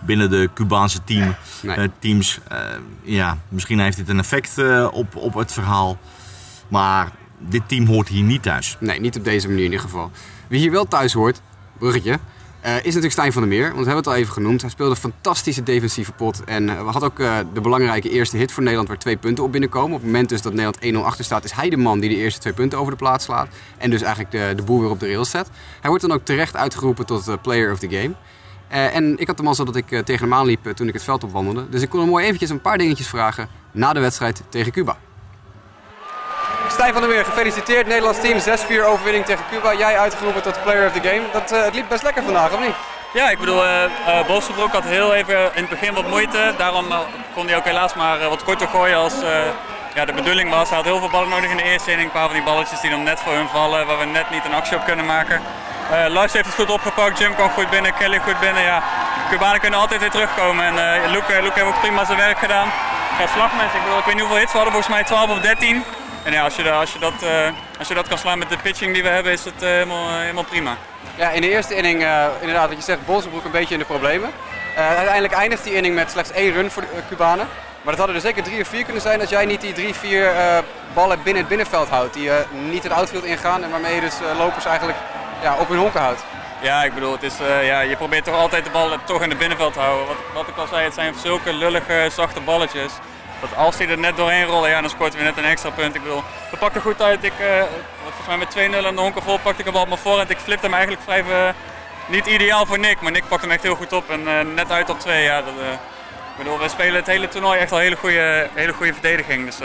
binnen 0.00 0.30
de 0.30 0.50
Cubaanse 0.54 1.04
team, 1.04 1.34
Nee. 1.62 1.90
teams. 1.98 2.38
Ja, 3.02 3.38
misschien 3.48 3.78
heeft 3.80 3.96
dit 3.96 4.08
een 4.08 4.18
effect 4.18 4.58
op, 4.90 5.16
op 5.16 5.34
het 5.34 5.52
verhaal. 5.52 5.98
Maar 6.68 7.10
dit 7.38 7.62
team 7.66 7.86
hoort 7.86 8.08
hier 8.08 8.22
niet 8.22 8.42
thuis. 8.42 8.76
Nee, 8.80 9.00
niet 9.00 9.16
op 9.16 9.24
deze 9.24 9.46
manier 9.46 9.64
in 9.64 9.70
ieder 9.70 9.84
geval. 9.84 10.10
Wie 10.48 10.60
hier 10.60 10.70
wel 10.70 10.84
thuis 10.88 11.12
hoort, 11.12 11.40
bruggetje, 11.78 12.18
eh, 12.62 12.76
is 12.76 12.84
natuurlijk 12.84 13.12
Stijn 13.12 13.32
van 13.32 13.42
der 13.42 13.50
Meer. 13.50 13.62
Want 13.62 13.72
we 13.72 13.84
hebben 13.84 13.96
het 13.96 14.06
al 14.06 14.14
even 14.14 14.32
genoemd. 14.32 14.60
Hij 14.60 14.70
speelde 14.70 14.90
een 14.90 15.00
fantastische 15.00 15.62
defensieve 15.62 16.12
pot. 16.12 16.44
En 16.44 16.68
eh, 16.68 16.76
we 16.76 16.90
hadden 16.90 17.10
ook 17.10 17.18
eh, 17.18 17.38
de 17.52 17.60
belangrijke 17.60 18.10
eerste 18.10 18.36
hit 18.36 18.52
voor 18.52 18.62
Nederland 18.62 18.88
waar 18.88 18.98
twee 18.98 19.16
punten 19.16 19.44
op 19.44 19.52
binnenkomen. 19.52 19.94
Op 19.94 20.02
het 20.02 20.04
moment 20.04 20.28
dus 20.28 20.42
dat 20.42 20.54
Nederland 20.54 21.04
1-0 21.04 21.06
achter 21.06 21.24
staat, 21.24 21.44
is 21.44 21.52
hij 21.52 21.70
de 21.70 21.76
man 21.76 22.00
die 22.00 22.10
de 22.10 22.16
eerste 22.16 22.40
twee 22.40 22.52
punten 22.52 22.78
over 22.78 22.92
de 22.92 22.98
plaats 22.98 23.24
slaat. 23.24 23.48
En 23.78 23.90
dus 23.90 24.02
eigenlijk 24.02 24.30
de, 24.30 24.52
de 24.56 24.62
boel 24.62 24.80
weer 24.80 24.90
op 24.90 25.00
de 25.00 25.06
rails 25.06 25.30
zet. 25.30 25.48
Hij 25.80 25.90
wordt 25.90 26.06
dan 26.06 26.16
ook 26.16 26.24
terecht 26.24 26.56
uitgeroepen 26.56 27.06
tot 27.06 27.42
player 27.42 27.72
of 27.72 27.78
the 27.78 27.88
game. 27.88 28.14
En 28.68 29.18
ik 29.18 29.26
had 29.26 29.36
de 29.36 29.42
mazzel 29.42 29.64
dat 29.64 29.76
ik 29.76 29.86
tegen 29.86 30.18
hem 30.18 30.34
aanliep 30.34 30.72
toen 30.74 30.88
ik 30.88 30.94
het 30.94 31.02
veld 31.02 31.24
opwandelde. 31.24 31.68
Dus 31.68 31.82
ik 31.82 31.88
kon 31.88 32.00
hem 32.00 32.08
mooi 32.08 32.24
eventjes 32.24 32.50
een 32.50 32.60
paar 32.60 32.78
dingetjes 32.78 33.08
vragen 33.08 33.48
na 33.72 33.92
de 33.92 34.00
wedstrijd 34.00 34.42
tegen 34.48 34.72
Cuba. 34.72 34.96
Stijn 36.72 36.92
van 36.92 37.02
der 37.02 37.10
Meer, 37.10 37.24
gefeliciteerd. 37.24 37.86
Nederlands 37.86 38.20
team, 38.20 38.38
6-4 38.38 38.84
overwinning 38.84 39.24
tegen 39.24 39.44
Cuba. 39.50 39.74
Jij 39.74 39.98
uitgeroepen 39.98 40.42
tot 40.42 40.62
player 40.62 40.86
of 40.86 40.92
the 40.92 41.08
game. 41.08 41.22
Dat, 41.32 41.52
eh, 41.52 41.64
het 41.64 41.74
liep 41.74 41.88
best 41.88 42.02
lekker 42.02 42.22
vandaag, 42.22 42.52
of 42.52 42.60
niet? 42.60 42.74
Ja, 43.12 43.30
ik 43.30 43.38
bedoel, 43.38 43.62
Bolsenbroek 44.26 44.72
had 44.72 44.84
heel 44.84 45.14
even 45.14 45.50
in 45.54 45.60
het 45.60 45.68
begin 45.68 45.94
wat 45.94 46.06
moeite. 46.06 46.54
Daarom 46.58 46.86
kon 47.34 47.46
hij 47.46 47.56
ook 47.56 47.64
helaas 47.64 47.94
maar 47.94 48.28
wat 48.28 48.44
korter 48.44 48.68
gooien 48.68 48.96
als 48.96 49.14
ja, 49.94 50.04
de 50.04 50.12
bedoeling 50.12 50.50
was. 50.50 50.68
Hij 50.68 50.76
had 50.76 50.86
heel 50.86 50.98
veel 50.98 51.10
ballen 51.10 51.28
nodig 51.28 51.50
in 51.50 51.56
de 51.56 51.62
eerste 51.62 51.90
inning. 51.90 52.08
Een 52.08 52.14
paar 52.14 52.26
van 52.26 52.34
die 52.34 52.42
balletjes 52.42 52.80
die 52.80 52.90
dan 52.90 53.02
net 53.02 53.20
voor 53.20 53.32
hun 53.32 53.48
vallen, 53.48 53.86
waar 53.86 53.98
we 53.98 54.04
net 54.04 54.30
niet 54.30 54.44
een 54.44 54.54
actie 54.54 54.76
op 54.76 54.84
kunnen 54.84 55.06
maken. 55.06 55.40
Eh 55.90 56.06
Lars 56.08 56.32
heeft 56.32 56.46
het 56.46 56.54
goed 56.54 56.70
opgepakt, 56.70 57.18
Jim 57.18 57.34
kwam 57.34 57.50
goed 57.50 57.70
binnen, 57.70 57.94
Kelly 57.94 58.18
goed 58.18 58.40
binnen. 58.40 58.62
Ja, 58.62 58.82
Cubanen 59.30 59.60
kunnen 59.60 59.80
altijd 59.80 60.00
weer 60.00 60.10
terugkomen. 60.10 60.64
En 60.64 60.74
Luke, 61.10 61.42
Luke 61.42 61.54
heeft 61.54 61.66
ook 61.66 61.80
prima 61.80 62.04
zijn 62.04 62.18
werk 62.18 62.38
gedaan. 62.38 62.68
Ja, 63.18 63.26
slagmensen, 63.26 63.78
ik 63.78 63.84
bedoel, 63.84 63.98
ik 63.98 64.04
weet 64.04 64.14
niet 64.14 64.22
hoeveel 64.22 64.40
hits 64.40 64.52
we 64.52 64.58
hadden, 64.58 64.74
volgens 64.74 64.94
mij 64.94 65.04
12 65.04 65.30
of 65.30 65.40
13. 65.40 65.84
En 66.24 66.32
ja, 66.32 66.42
als, 66.44 66.56
je, 66.56 66.70
als, 66.70 66.92
je 66.92 66.98
dat, 66.98 67.22
eh, 67.22 67.48
als 67.78 67.88
je 67.88 67.94
dat 67.94 68.08
kan 68.08 68.18
slaan 68.18 68.38
met 68.38 68.48
de 68.48 68.56
pitching 68.56 68.94
die 68.94 69.02
we 69.02 69.08
hebben, 69.08 69.32
is 69.32 69.44
het 69.44 69.62
eh, 69.62 69.68
helemaal, 69.68 70.08
eh, 70.08 70.20
helemaal 70.20 70.44
prima. 70.44 70.76
Ja, 71.14 71.30
in 71.30 71.40
de 71.40 71.50
eerste 71.50 71.74
inning, 71.74 72.06
inderdaad, 72.40 72.68
wat 72.68 72.76
je 72.76 72.82
zegt, 72.82 73.06
Bosbroek 73.06 73.44
een 73.44 73.50
beetje 73.50 73.74
in 73.74 73.80
de 73.80 73.86
problemen. 73.86 74.30
Uiteindelijk 74.76 75.34
eindigt 75.34 75.64
die 75.64 75.74
inning 75.74 75.94
met 75.94 76.10
slechts 76.10 76.30
één 76.30 76.52
run 76.52 76.70
voor 76.70 76.82
de 76.82 76.88
Cubanen. 77.08 77.48
Maar 77.82 77.96
dat 77.96 77.96
hadden 77.96 78.16
er 78.16 78.22
zeker 78.22 78.42
drie 78.42 78.60
of 78.60 78.68
vier 78.68 78.84
kunnen 78.84 79.02
zijn 79.02 79.20
als 79.20 79.30
jij 79.30 79.46
niet 79.46 79.60
die 79.60 79.72
drie, 79.72 79.94
vier 79.94 80.32
ballen 80.94 81.22
binnen 81.22 81.42
het 81.42 81.48
binnenveld 81.48 81.88
houdt. 81.88 82.14
Die 82.14 82.30
niet 82.70 82.82
het 82.82 82.92
outfield 82.92 83.24
ingaan 83.24 83.64
en 83.64 83.70
waarmee 83.70 83.94
je 83.94 84.00
dus 84.00 84.14
lopers 84.38 84.64
eigenlijk 84.64 84.98
ja, 85.42 85.56
op 85.56 85.68
hun 85.68 85.78
honken 85.78 86.00
houdt. 86.00 86.24
Ja, 86.62 86.84
ik 86.84 86.94
bedoel, 86.94 87.12
het 87.12 87.22
is, 87.22 87.34
ja, 87.62 87.80
je 87.80 87.96
probeert 87.96 88.24
toch 88.24 88.34
altijd 88.34 88.64
de 88.64 88.70
bal 88.70 88.90
toch 89.04 89.22
in 89.22 89.28
het 89.28 89.38
binnenveld 89.38 89.72
te 89.72 89.80
houden. 89.80 90.06
Wat, 90.06 90.16
wat 90.34 90.48
ik 90.48 90.56
al 90.56 90.66
zei, 90.66 90.84
het 90.84 90.94
zijn 90.94 91.14
zulke 91.22 91.52
lullige, 91.52 92.08
zachte 92.12 92.40
balletjes. 92.40 92.92
Dat 93.42 93.56
als 93.56 93.76
die 93.76 93.88
er 93.88 93.98
net 93.98 94.16
doorheen 94.16 94.44
rollen, 94.44 94.70
ja, 94.70 94.80
dan 94.80 94.90
scoort 94.90 95.14
we 95.14 95.22
net 95.22 95.36
een 95.36 95.44
extra 95.44 95.70
punt. 95.70 95.94
Ik 95.94 96.02
bedoel, 96.02 96.22
we 96.50 96.56
pakken 96.56 96.80
goed 96.80 97.02
uit. 97.02 97.24
Ik, 97.24 97.32
eh, 97.38 97.62
volgens 98.02 98.26
mij 98.26 98.36
met 98.36 98.50
2-0 98.50 98.86
en 98.86 98.94
de 98.94 99.00
honken 99.00 99.22
vol 99.22 99.38
pakte 99.38 99.60
ik 99.60 99.66
hem 99.66 99.76
op 99.76 99.88
mijn 99.88 100.00
voorhand. 100.00 100.30
Ik 100.30 100.38
flipte 100.38 100.64
hem 100.64 100.74
eigenlijk 100.74 101.02
vrij 101.02 101.20
eh, 101.20 101.54
niet 102.06 102.26
ideaal 102.26 102.66
voor 102.66 102.78
Nick, 102.78 103.00
maar 103.00 103.12
Nick 103.12 103.28
pakt 103.28 103.42
hem 103.42 103.50
echt 103.50 103.62
heel 103.62 103.74
goed 103.74 103.92
op. 103.92 104.10
En 104.10 104.28
eh, 104.28 104.54
net 104.54 104.70
uit 104.70 104.90
op 104.90 105.00
2, 105.00 105.22
ja. 105.22 105.42
Dat, 105.42 105.54
ik 106.32 106.38
bedoel, 106.38 106.58
we 106.58 106.68
spelen 106.68 106.94
het 106.94 107.06
hele 107.06 107.28
toernooi 107.28 107.58
echt 107.58 107.72
al 107.72 107.78
hele 107.78 107.96
goede, 107.96 108.48
hele 108.54 108.72
goede 108.72 108.92
verdediging. 108.92 109.44
Dus 109.44 109.58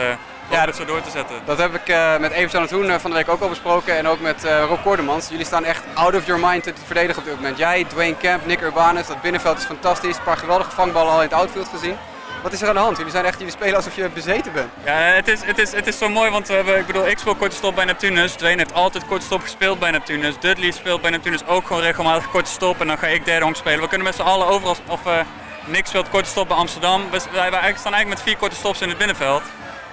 ja, 0.50 0.66
dat 0.66 0.76
zo 0.76 0.86
door 0.86 1.02
te 1.02 1.10
zetten. 1.10 1.36
Dat 1.46 1.58
heb 1.58 1.76
ik 1.76 1.96
met 2.20 2.32
Evert 2.32 2.52
van 2.52 2.68
Toen 2.68 3.00
van 3.00 3.12
de 3.12 3.18
week 3.18 3.30
ook 3.30 3.42
al 3.42 3.50
besproken 3.50 3.98
en 3.98 4.08
ook 4.08 4.20
met 4.20 4.44
Rob 4.44 4.82
Kordemans. 4.84 5.30
Jullie 5.30 5.46
staan 5.46 5.66
echt 5.66 5.84
out 5.94 6.16
of 6.16 6.26
your 6.26 6.48
mind 6.48 6.64
te 6.64 6.74
verdedigen 6.86 7.22
op 7.22 7.28
dit 7.28 7.36
moment. 7.36 7.58
Jij, 7.58 7.84
Dwayne 7.84 8.18
Camp, 8.18 8.46
Nick 8.46 8.62
Urbanus, 8.62 9.08
dat 9.08 9.22
binnenveld 9.22 9.58
is 9.58 9.66
fantastisch. 9.66 10.18
Een 10.18 10.24
paar 10.24 10.38
geweldige 10.38 10.72
vangballen 10.72 11.12
al 11.12 11.22
in 11.22 11.28
het 11.28 11.38
outfield 11.38 11.68
gezien. 11.68 11.98
Wat 12.42 12.54
is 12.54 12.62
er 12.62 12.68
aan 12.68 12.74
de 12.74 12.80
hand? 12.80 12.98
Jullie 12.98 13.12
zijn 13.12 13.26
echt, 13.26 13.38
jullie 13.38 13.54
spelen 13.54 13.76
alsof 13.76 13.96
je 13.96 14.10
bezeten 14.10 14.54
bent. 14.54 14.70
Ja, 14.86 14.94
het 14.94 15.28
is, 15.28 15.44
het, 15.44 15.58
is, 15.58 15.72
het 15.72 15.88
is 15.88 15.98
zo 15.98 16.10
mooi, 16.10 16.30
want 16.32 16.48
we 16.48 16.54
hebben, 16.54 16.78
ik 16.78 16.86
bedoel, 16.86 17.08
ik 17.08 17.18
speel 17.18 17.36
korte 17.36 17.56
stop 17.56 17.76
bij 17.76 17.86
Neptunus. 17.86 18.34
Dwayne 18.34 18.58
heeft 18.58 18.74
altijd 18.74 19.06
korte 19.06 19.26
stop 19.26 19.42
gespeeld 19.42 19.80
bij 19.80 19.92
Neptunus. 19.92 20.40
Dudley 20.40 20.72
speelt 20.72 21.02
bij 21.02 21.12
Neptunus 21.12 21.46
ook 21.46 21.68
gewoon 21.68 21.82
regelmatig 21.82 22.30
korte 22.32 22.52
stop. 22.52 22.82
En 22.82 22.88
dan 22.88 22.98
ga 22.98 23.08
ik 23.08 23.26
derde 23.26 23.44
honk 23.44 23.56
spelen. 23.56 23.82
We 23.82 23.88
kunnen 23.88 24.08
met 24.08 24.16
z'n 24.16 24.22
allen 24.22 24.48
overal, 24.48 24.76
of 24.88 25.06
eh, 25.06 25.20
Nick 25.66 25.86
speelt 25.86 26.10
korte 26.10 26.30
stop 26.30 26.48
bij 26.48 26.58
Amsterdam. 26.58 27.02
We, 27.10 27.22
wij, 27.32 27.50
staan 27.52 27.94
eigenlijk 27.94 28.08
met 28.08 28.22
vier 28.22 28.38
korte 28.38 28.56
stops 28.56 28.82
in 28.82 28.90
het 28.90 28.98
binnenveld. 28.98 29.42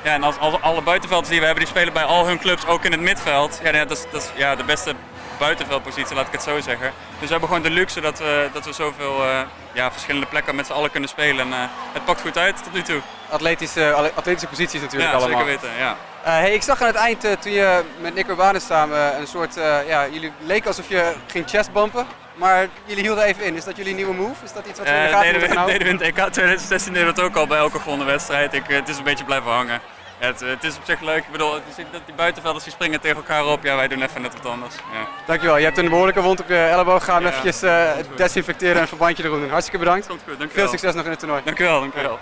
Ja, 0.02 0.12
en 0.12 0.22
als, 0.22 0.36
alle 0.60 0.82
buitenvelders 0.82 1.30
die 1.30 1.40
we 1.40 1.46
hebben, 1.46 1.64
die 1.64 1.72
spelen 1.74 1.92
bij 1.92 2.04
al 2.04 2.26
hun 2.26 2.38
clubs 2.38 2.66
ook 2.66 2.84
in 2.84 2.92
het 2.92 3.00
middenveld. 3.00 3.60
Ja, 3.62 3.72
dat 3.72 3.90
is, 3.90 4.04
dat 4.10 4.22
is 4.22 4.28
ja, 4.36 4.56
de 4.56 4.64
beste 4.64 4.94
buitenveldpositie, 5.38 6.16
laat 6.16 6.26
ik 6.26 6.32
het 6.32 6.42
zo 6.42 6.60
zeggen. 6.60 6.92
Dus 7.10 7.28
we 7.28 7.30
hebben 7.30 7.48
gewoon 7.48 7.62
de 7.62 7.70
luxe 7.70 8.00
dat 8.00 8.18
we, 8.18 8.48
dat 8.52 8.64
we 8.64 8.72
zoveel 8.72 9.24
eh, 9.24 9.40
ja, 9.72 9.92
verschillende 9.92 10.26
plekken 10.26 10.54
met 10.54 10.66
z'n 10.66 10.72
allen 10.72 10.90
kunnen 10.90 11.08
spelen. 11.08 11.46
En 11.46 11.52
eh, 11.52 11.68
het 11.92 12.04
pakt 12.04 12.20
goed 12.20 12.38
uit 12.38 12.62
tot 12.62 12.72
nu 12.72 12.82
toe. 12.82 13.00
Atletische, 13.30 14.12
atletische 14.14 14.48
posities 14.48 14.80
natuurlijk 14.80 15.10
ja, 15.10 15.16
allemaal. 15.16 15.38
zeker 15.38 15.52
weten. 15.52 15.78
Ja. 15.78 15.96
Eh, 16.22 16.32
hey, 16.32 16.52
ik 16.52 16.62
zag 16.62 16.80
aan 16.80 16.86
het 16.86 16.96
eind, 16.96 17.20
toen 17.40 17.52
je 17.52 17.82
met 18.00 18.14
Nick 18.14 18.28
Urbanus 18.28 18.66
samen 18.66 19.18
een 19.18 19.26
soort, 19.26 19.54
ja, 19.86 20.08
jullie 20.08 20.32
leken 20.40 20.66
alsof 20.66 20.88
je 20.88 21.14
ging 21.26 21.48
chestbumpen. 21.48 22.06
Maar 22.34 22.68
jullie 22.84 23.02
hielden 23.02 23.24
even 23.24 23.44
in. 23.44 23.54
Is 23.54 23.64
dat 23.64 23.76
jullie 23.76 23.94
nieuwe 23.94 24.14
move? 24.14 24.44
Is 24.44 24.52
dat 24.52 24.66
iets 24.66 24.78
wat 24.78 24.88
we 24.88 24.94
in 24.94 25.02
de 25.02 25.08
gaten 25.08 25.32
deden, 25.32 25.48
we, 25.48 25.66
deden 25.66 25.86
we 25.86 25.88
in 25.88 25.96
het 25.96 26.18
EK 26.18 26.32
2016 26.32 26.92
deden 26.92 27.14
we 27.14 27.20
het 27.20 27.30
ook 27.30 27.36
al 27.36 27.46
bij 27.46 27.58
elke 27.58 27.80
gewonnen 27.80 28.06
wedstrijd. 28.06 28.52
Ik, 28.52 28.62
het 28.66 28.88
is 28.88 28.98
een 28.98 29.04
beetje 29.04 29.24
blijven 29.24 29.50
hangen. 29.50 29.80
Ja, 30.20 30.26
het, 30.26 30.40
het 30.40 30.64
is 30.64 30.76
op 30.76 30.82
zich 30.84 31.00
leuk. 31.00 31.24
Ik 31.24 31.32
bedoel, 31.32 31.54
je 31.54 31.60
ziet 31.76 31.86
dat 31.92 32.00
die 32.06 32.14
buitenvelders 32.14 32.64
die 32.64 32.72
springen 32.72 33.00
tegen 33.00 33.16
elkaar 33.16 33.46
op. 33.46 33.62
Ja, 33.64 33.76
wij 33.76 33.88
doen 33.88 34.02
even 34.02 34.22
net 34.22 34.32
wat 34.42 34.52
anders. 34.52 34.74
Ja. 34.74 35.08
Dankjewel. 35.26 35.56
Je 35.58 35.64
hebt 35.64 35.78
een 35.78 35.88
behoorlijke 35.88 36.20
wond 36.22 36.40
op 36.40 36.48
je 36.48 36.56
elleboog. 36.56 37.04
Ga 37.04 37.14
hem 37.14 37.22
Ja, 37.22 37.28
eventjes 37.28 37.62
eh, 37.62 37.90
desinfecteren 38.16 38.74
en 38.76 38.80
een 38.82 38.88
verbandje 38.88 39.24
erom 39.24 39.40
doen. 39.40 39.48
Hartstikke 39.50 39.78
bedankt. 39.78 40.06
Komt 40.06 40.18
goed, 40.18 40.28
Veel 40.28 40.38
dankjewel. 40.38 40.68
succes 40.68 40.94
nog 40.94 41.04
in 41.04 41.10
het 41.10 41.18
toernooi. 41.18 41.40
Dankjewel, 41.44 41.80
dankjewel. 41.80 42.18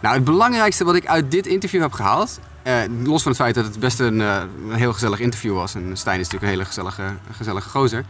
Nou, 0.00 0.14
het 0.14 0.24
belangrijkste 0.24 0.84
wat 0.84 0.94
ik 0.94 1.06
uit 1.06 1.30
dit 1.30 1.46
interview 1.46 1.80
heb 1.80 1.92
gehaald, 1.92 2.40
eh, 2.62 2.74
los 3.04 3.22
van 3.22 3.32
het 3.32 3.40
feit 3.40 3.54
dat 3.54 3.64
het 3.64 3.78
best 3.78 4.00
een, 4.00 4.20
eh, 4.20 4.42
een 4.68 4.74
heel 4.74 4.92
gezellig 4.92 5.20
interview 5.20 5.54
was, 5.54 5.74
en 5.74 5.96
Stijn 5.96 6.20
is 6.20 6.24
natuurlijk 6.28 6.42
een 6.42 6.58
hele 6.58 6.64
gezellige, 6.64 7.02
gezellige 7.36 7.68
gozer, 7.68 8.04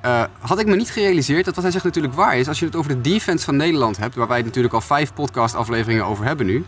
eh, 0.00 0.22
had 0.40 0.58
ik 0.58 0.66
me 0.66 0.76
niet 0.76 0.90
gerealiseerd 0.90 1.44
dat 1.44 1.54
wat 1.54 1.62
hij 1.64 1.72
zegt 1.72 1.84
natuurlijk 1.84 2.14
waar 2.14 2.36
is. 2.36 2.48
Als 2.48 2.58
je 2.58 2.64
het 2.64 2.76
over 2.76 2.90
de 2.90 3.00
defense 3.00 3.44
van 3.44 3.56
Nederland 3.56 3.96
hebt, 3.96 4.14
waar 4.14 4.28
wij 4.28 4.36
het 4.36 4.46
natuurlijk 4.46 4.74
al 4.74 4.80
vijf 4.80 5.14
podcast 5.14 5.54
afleveringen 5.54 6.04
over 6.04 6.24
hebben 6.24 6.46
nu, 6.46 6.64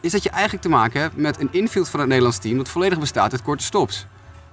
is 0.00 0.12
dat 0.12 0.22
je 0.22 0.30
eigenlijk 0.30 0.62
te 0.62 0.68
maken 0.68 1.00
hebt 1.00 1.16
met 1.16 1.40
een 1.40 1.48
infield 1.50 1.88
van 1.88 2.00
het 2.00 2.08
Nederlands 2.08 2.38
team 2.38 2.56
dat 2.56 2.68
volledig 2.68 2.98
bestaat 2.98 3.32
uit 3.32 3.42
korte 3.42 3.64
stops. 3.64 4.06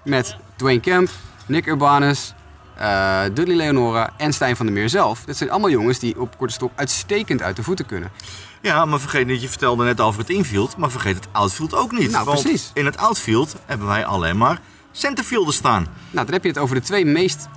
Met 0.04 0.36
Dwayne 0.56 0.80
Kemp, 0.80 1.10
Nick 1.46 1.68
Urbanus, 1.68 2.34
eh 2.76 3.22
Dudley 3.34 3.56
Leonora 3.56 4.14
en 4.18 4.34
Stijn 4.34 4.56
van 4.56 4.66
der 4.66 4.76
Meer 4.76 4.90
zelf. 4.90 5.24
Dat 5.26 5.38
zijn 5.38 5.50
allemaal 5.50 5.70
jongens 5.70 6.00
die 6.00 6.20
op 6.20 6.38
korte 6.38 6.54
stop 6.54 6.72
uitstekend 6.76 7.42
uit 7.42 7.56
de 7.56 7.64
voeten 7.64 7.86
kunnen. 7.86 8.12
Ja, 8.62 8.86
maar 8.86 9.00
vergeet 9.00 9.28
niet, 9.28 9.42
je 9.42 9.50
vertelde 9.50 9.84
net 9.84 10.02
over 10.02 10.20
het 10.20 10.30
infield, 10.30 10.78
maar 10.78 10.92
vergeet 10.92 11.16
het 11.16 11.28
outfield 11.32 11.74
ook 11.74 11.92
niet. 11.92 12.12
Nou, 12.12 12.26
want 12.26 12.42
precies. 12.42 12.72
in 12.74 12.86
het 12.86 12.98
outfield 12.98 13.56
hebben 13.66 13.88
wij 13.88 14.06
alleen 14.06 14.38
maar 14.38 14.60
centerfielders 14.92 15.58
staan. 15.58 15.84
Nou, 16.12 16.26
dan 16.26 16.34
heb 16.34 16.44
je 16.44 16.50
het 16.50 16.58
over 16.58 16.76
de 16.76 16.82
twee 16.82 17.06
meest, 17.06 17.48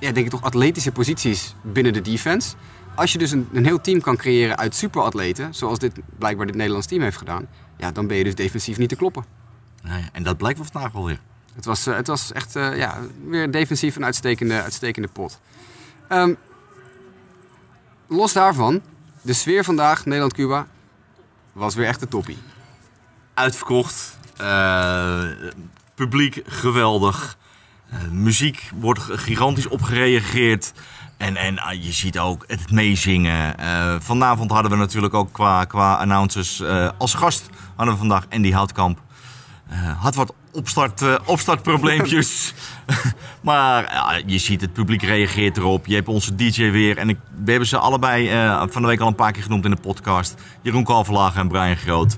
ja, 0.00 0.12
denk 0.12 0.26
ik 0.26 0.30
toch, 0.30 0.42
atletische 0.42 0.92
posities 0.92 1.54
binnen 1.62 1.92
de 1.92 2.00
defense. 2.00 2.54
Als 2.96 3.12
je 3.12 3.18
dus 3.18 3.30
een, 3.30 3.48
een 3.52 3.64
heel 3.64 3.80
team 3.80 4.00
kan 4.00 4.16
creëren 4.16 4.56
uit 4.56 4.74
superatleten, 4.74 5.54
zoals 5.54 5.78
dit 5.78 6.00
blijkbaar 6.18 6.46
dit 6.46 6.54
Nederlands 6.54 6.86
team 6.86 7.02
heeft 7.02 7.16
gedaan, 7.16 7.48
ja, 7.76 7.92
dan 7.92 8.06
ben 8.06 8.16
je 8.16 8.24
dus 8.24 8.34
defensief 8.34 8.78
niet 8.78 8.88
te 8.88 8.96
kloppen. 8.96 9.24
En 10.12 10.22
dat 10.22 10.36
blijkt 10.36 10.58
wel 10.58 10.68
vandaag 10.72 10.92
wel 10.92 11.04
weer. 11.04 11.20
Het 11.54 11.64
was, 11.64 11.86
eh, 11.86 11.94
het 11.94 12.06
was 12.06 12.32
echt 12.32 12.56
eh, 12.56 12.76
ja, 12.76 12.98
weer 13.26 13.50
defensief 13.50 13.96
een 13.96 14.04
uitstekende, 14.04 14.62
uitstekende 14.62 15.08
pot. 15.08 15.40
Ehm, 16.08 16.34
los 18.06 18.32
daarvan, 18.32 18.82
de 19.22 19.32
sfeer 19.32 19.64
vandaag, 19.64 20.04
Nederland-Cuba, 20.04 20.66
was 21.52 21.74
weer 21.74 21.86
echt 21.86 22.00
de 22.00 22.08
toppie. 22.08 22.38
Uitverkocht, 23.34 24.18
eh, 24.36 25.24
publiek 25.94 26.42
geweldig, 26.46 27.38
muziek 28.10 28.70
wordt 28.74 29.00
gigantisch 29.00 29.68
opgereageerd. 29.68 30.72
En, 31.16 31.36
en 31.36 31.58
ah, 31.58 31.84
je 31.84 31.92
ziet 31.92 32.18
ook 32.18 32.44
het 32.46 32.70
meezingen. 32.70 33.58
Eh, 33.58 33.94
vanavond 33.98 34.50
hadden 34.50 34.70
we 34.70 34.76
natuurlijk 34.76 35.14
ook 35.14 35.32
qua, 35.32 35.64
qua 35.64 35.94
announcers 35.94 36.60
eh, 36.60 36.88
als 36.98 37.14
gast 37.14 37.48
hadden 37.76 37.94
we 37.94 38.00
vandaag 38.00 38.26
Andy 38.30 38.52
Houtkamp. 38.52 39.00
Eh, 39.68 40.02
had 40.02 40.14
wat 40.14 40.34
opstart, 40.52 41.02
eh, 41.02 41.14
opstartprobleempjes. 41.24 42.54
maar 43.40 43.92
ja, 43.92 44.20
je 44.26 44.38
ziet 44.38 44.60
het 44.60 44.72
publiek 44.72 45.02
reageert 45.02 45.56
erop. 45.56 45.86
Je 45.86 45.94
hebt 45.94 46.08
onze 46.08 46.34
DJ 46.34 46.70
weer. 46.70 46.98
En 46.98 47.08
ik, 47.08 47.18
we 47.44 47.50
hebben 47.50 47.68
ze 47.68 47.78
allebei 47.78 48.28
eh, 48.28 48.62
van 48.68 48.82
de 48.82 48.88
week 48.88 49.00
al 49.00 49.06
een 49.06 49.14
paar 49.14 49.32
keer 49.32 49.42
genoemd 49.42 49.64
in 49.64 49.70
de 49.70 49.76
podcast. 49.76 50.34
Jeroen 50.62 50.84
Kalverlagen 50.84 51.40
en 51.40 51.48
Brian 51.48 51.76
Groot. 51.76 52.16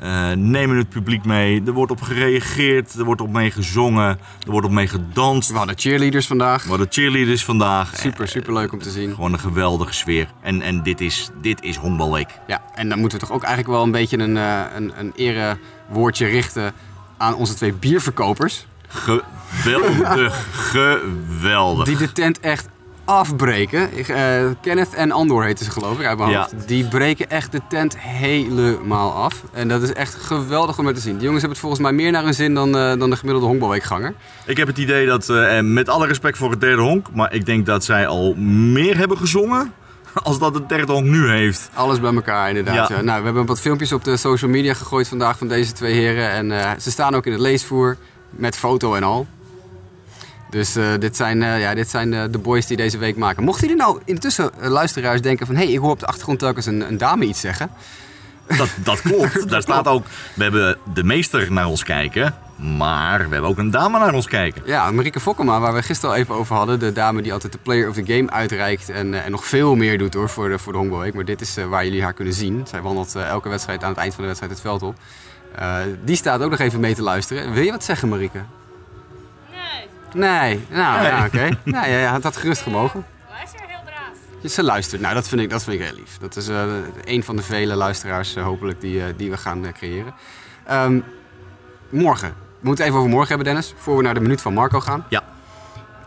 Eh, 0.00 0.30
nemen 0.32 0.76
het 0.76 0.88
publiek 0.88 1.24
mee. 1.24 1.62
Er 1.66 1.72
wordt 1.72 1.92
op 1.92 2.00
gereageerd. 2.00 2.94
Er 2.94 3.04
wordt 3.04 3.20
op 3.20 3.30
mee 3.32 3.50
gezongen. 3.50 4.18
Er 4.46 4.50
wordt 4.50 4.66
op 4.66 4.72
mee 4.72 4.86
gedanst. 4.86 5.50
We 5.50 5.56
hadden 5.56 5.78
cheerleaders 5.78 6.26
vandaag. 6.26 6.62
We 6.62 6.68
hadden 6.68 6.86
cheerleaders 6.90 7.44
vandaag. 7.44 7.96
Super, 7.96 8.24
Eh, 8.24 8.30
super 8.30 8.52
leuk 8.52 8.72
om 8.72 8.78
te 8.78 8.90
zien. 8.90 9.14
Gewoon 9.14 9.32
een 9.32 9.38
geweldige 9.40 9.92
sfeer. 9.92 10.28
En, 10.42 10.62
en 10.62 10.82
dit 10.82 11.00
is, 11.00 11.30
dit 11.40 11.62
is 11.62 11.76
Honkbalweek. 11.76 12.28
Ja, 12.46 12.62
en 12.74 12.88
dan 12.88 12.98
moeten 12.98 13.18
we 13.18 13.24
toch 13.26 13.34
ook 13.34 13.42
eigenlijk 13.42 13.74
wel 13.74 13.82
een 13.84 13.90
beetje 13.90 14.18
een, 14.18 14.36
eh, 14.36 14.60
een, 14.74 14.92
een 14.96 15.12
erewoordje 15.16 16.26
richten 16.26 16.72
aan 17.16 17.34
onze 17.34 17.54
twee 17.54 17.72
bierverkopers. 17.72 18.66
Geweldig, 18.88 20.46
geweldig. 20.72 21.84
Die 21.84 21.96
de 21.96 22.12
tent 22.12 22.40
echt 22.40 22.68
afbreken. 23.10 23.98
Ik, 23.98 24.08
eh, 24.08 24.44
Kenneth 24.60 24.94
en 24.94 25.10
Andor 25.12 25.44
heten 25.44 25.64
ze 25.64 25.70
geloof 25.70 25.98
ik 25.98 26.06
uit 26.06 26.18
mijn 26.18 26.30
Ja. 26.30 26.38
hoofd. 26.40 26.68
Die 26.68 26.88
breken 26.88 27.30
echt 27.30 27.52
de 27.52 27.60
tent 27.68 27.98
helemaal 27.98 29.12
af. 29.12 29.42
En 29.52 29.68
dat 29.68 29.82
is 29.82 29.92
echt 29.92 30.14
geweldig 30.14 30.78
om 30.78 30.94
te 30.94 31.00
zien. 31.00 31.12
Die 31.12 31.22
jongens 31.22 31.40
hebben 31.42 31.50
het 31.50 31.58
volgens 31.58 31.80
mij 31.80 31.92
meer 31.92 32.10
naar 32.12 32.24
hun 32.24 32.34
zin 32.34 32.54
dan, 32.54 32.76
eh, 32.76 32.98
dan 32.98 33.10
de 33.10 33.16
gemiddelde 33.16 33.46
honkbalweekganger. 33.46 34.14
Ik 34.46 34.56
heb 34.56 34.66
het 34.66 34.78
idee 34.78 35.06
dat, 35.06 35.28
eh, 35.28 35.56
en 35.56 35.72
met 35.72 35.88
alle 35.88 36.06
respect 36.06 36.38
voor 36.38 36.50
het 36.50 36.60
derde 36.60 36.82
honk, 36.82 37.06
maar 37.14 37.34
ik 37.34 37.46
denk 37.46 37.66
dat 37.66 37.84
zij 37.84 38.06
al 38.06 38.34
meer 38.34 38.96
hebben 38.96 39.16
gezongen 39.18 39.72
als 40.22 40.38
dat 40.38 40.54
het 40.54 40.68
derde 40.68 40.92
honk 40.92 41.06
nu 41.06 41.28
heeft. 41.30 41.70
Alles 41.74 42.00
bij 42.00 42.14
elkaar 42.14 42.48
inderdaad. 42.48 42.88
Ja. 42.88 42.96
Ja. 42.96 43.02
Nou, 43.02 43.18
we 43.18 43.24
hebben 43.24 43.46
wat 43.46 43.60
filmpjes 43.60 43.92
op 43.92 44.04
de 44.04 44.16
social 44.16 44.50
media 44.50 44.74
gegooid 44.74 45.08
vandaag 45.08 45.38
van 45.38 45.48
deze 45.48 45.72
twee 45.72 45.94
heren. 45.94 46.30
En 46.30 46.80
ze 46.80 46.90
staan 46.90 47.14
ook 47.14 47.26
in 47.26 47.32
het 47.32 47.40
leesvoer 47.40 47.96
met 48.30 48.56
foto 48.56 48.94
en 48.94 49.02
al. 49.02 49.26
Dus 50.50 50.76
eh, 50.76 50.84
dit 50.98 51.16
zijn, 51.16 51.42
eh, 51.42 51.60
ja, 51.60 51.74
dit 51.74 51.90
zijn 51.90 52.14
eh, 52.14 52.22
de 52.30 52.38
boys 52.38 52.66
die 52.66 52.76
deze 52.76 52.98
week 52.98 53.16
maken. 53.16 53.44
Mochten 53.44 53.68
jullie 53.68 53.82
nou 53.82 54.00
intussen 54.04 54.50
luisteraars 54.60 55.20
denken 55.20 55.46
van... 55.46 55.54
hé, 55.54 55.64
hey, 55.64 55.72
ik 55.72 55.78
hoor 55.78 55.90
op 55.90 56.00
de 56.00 56.06
achtergrond 56.06 56.38
telkens 56.38 56.66
een, 56.66 56.88
een 56.88 56.98
dame 56.98 57.24
iets 57.24 57.40
zeggen. 57.40 57.70
Dat, 58.56 58.68
dat 58.76 59.00
klopt. 59.00 59.48
Daar 59.50 59.62
staat 59.62 59.86
ook, 59.86 60.06
we 60.34 60.42
hebben 60.42 60.78
de 60.94 61.04
meester 61.04 61.52
naar 61.52 61.66
ons 61.66 61.84
kijken, 61.84 62.34
maar 62.56 63.18
we 63.18 63.32
hebben 63.32 63.50
ook 63.50 63.58
een 63.58 63.70
dame 63.70 63.98
naar 63.98 64.14
ons 64.14 64.26
kijken. 64.26 64.62
Ja, 64.64 64.90
Marieke 64.90 65.20
Fokkema, 65.20 65.60
waar 65.60 65.74
we 65.74 65.82
gisteren 65.82 66.14
al 66.14 66.20
even 66.20 66.34
over 66.34 66.56
hadden. 66.56 66.78
De 66.78 66.92
dame 66.92 67.22
die 67.22 67.32
altijd 67.32 67.52
de 67.52 67.58
player 67.62 67.88
of 67.88 67.94
the 67.94 68.06
game 68.06 68.30
uitreikt. 68.30 68.88
En, 68.88 69.24
en 69.24 69.30
nog 69.30 69.44
veel 69.44 69.74
meer 69.74 69.98
doet 69.98 70.14
hoor, 70.14 70.28
voor 70.28 70.48
de, 70.48 70.58
voor 70.58 70.72
de. 70.72 71.10
Maar 71.14 71.24
dit 71.24 71.40
is 71.40 71.56
waar 71.68 71.84
jullie 71.84 72.02
haar 72.02 72.12
kunnen 72.12 72.34
zien. 72.34 72.66
Zij 72.68 72.80
wandelt 72.80 73.14
elke 73.14 73.48
wedstrijd 73.48 73.82
aan 73.82 73.90
het 73.90 73.98
eind 73.98 74.14
van 74.14 74.22
de 74.22 74.28
wedstrijd 74.28 74.52
het 74.52 74.62
veld 74.62 74.82
op. 74.82 74.94
Die 76.04 76.16
staat 76.16 76.42
ook 76.42 76.50
nog 76.50 76.58
even 76.58 76.80
mee 76.80 76.94
te 76.94 77.02
luisteren. 77.02 77.52
Wil 77.52 77.62
je 77.62 77.70
wat 77.70 77.84
zeggen, 77.84 78.08
Marieke? 78.08 78.40
Nee, 80.14 80.30
Nee, 80.30 80.60
nou 80.70 81.04
ja, 81.04 81.24
oké. 81.26 81.48
Nou, 81.64 81.88
ja, 81.88 81.98
ja, 81.98 82.12
het 82.12 82.22
had 82.22 82.36
gerust 82.36 82.62
gemogen. 82.62 83.04
luister 83.30 83.60
heel 83.66 83.80
braaf. 83.84 84.52
Ze 84.52 84.62
luistert. 84.62 85.00
Nou, 85.00 85.14
dat 85.14 85.28
vind 85.28 85.40
ik, 85.40 85.50
dat 85.50 85.62
vind 85.64 85.80
ik 85.80 85.86
heel 85.86 85.96
lief. 85.96 86.18
Dat 86.20 86.36
is 86.36 86.48
eh, 86.48 86.62
een 87.04 87.24
van 87.24 87.36
de 87.36 87.42
vele 87.42 87.74
luisteraars, 87.74 88.36
eh, 88.36 88.42
hopelijk, 88.42 88.80
die, 88.80 89.00
eh, 89.04 89.06
die 89.16 89.30
we 89.30 89.36
gaan 89.36 89.72
creëren. 89.72 90.14
Ehm, 90.66 91.00
morgen. 91.88 92.28
We 92.60 92.66
moeten 92.66 92.84
even 92.84 92.96
over 92.98 93.10
morgen 93.10 93.28
hebben, 93.28 93.46
Dennis. 93.46 93.74
Voor 93.76 93.96
we 93.96 94.02
naar 94.02 94.14
de 94.14 94.20
minuut 94.20 94.40
van 94.40 94.54
Marco 94.54 94.80
gaan. 94.80 95.04
Ja. 95.08 95.22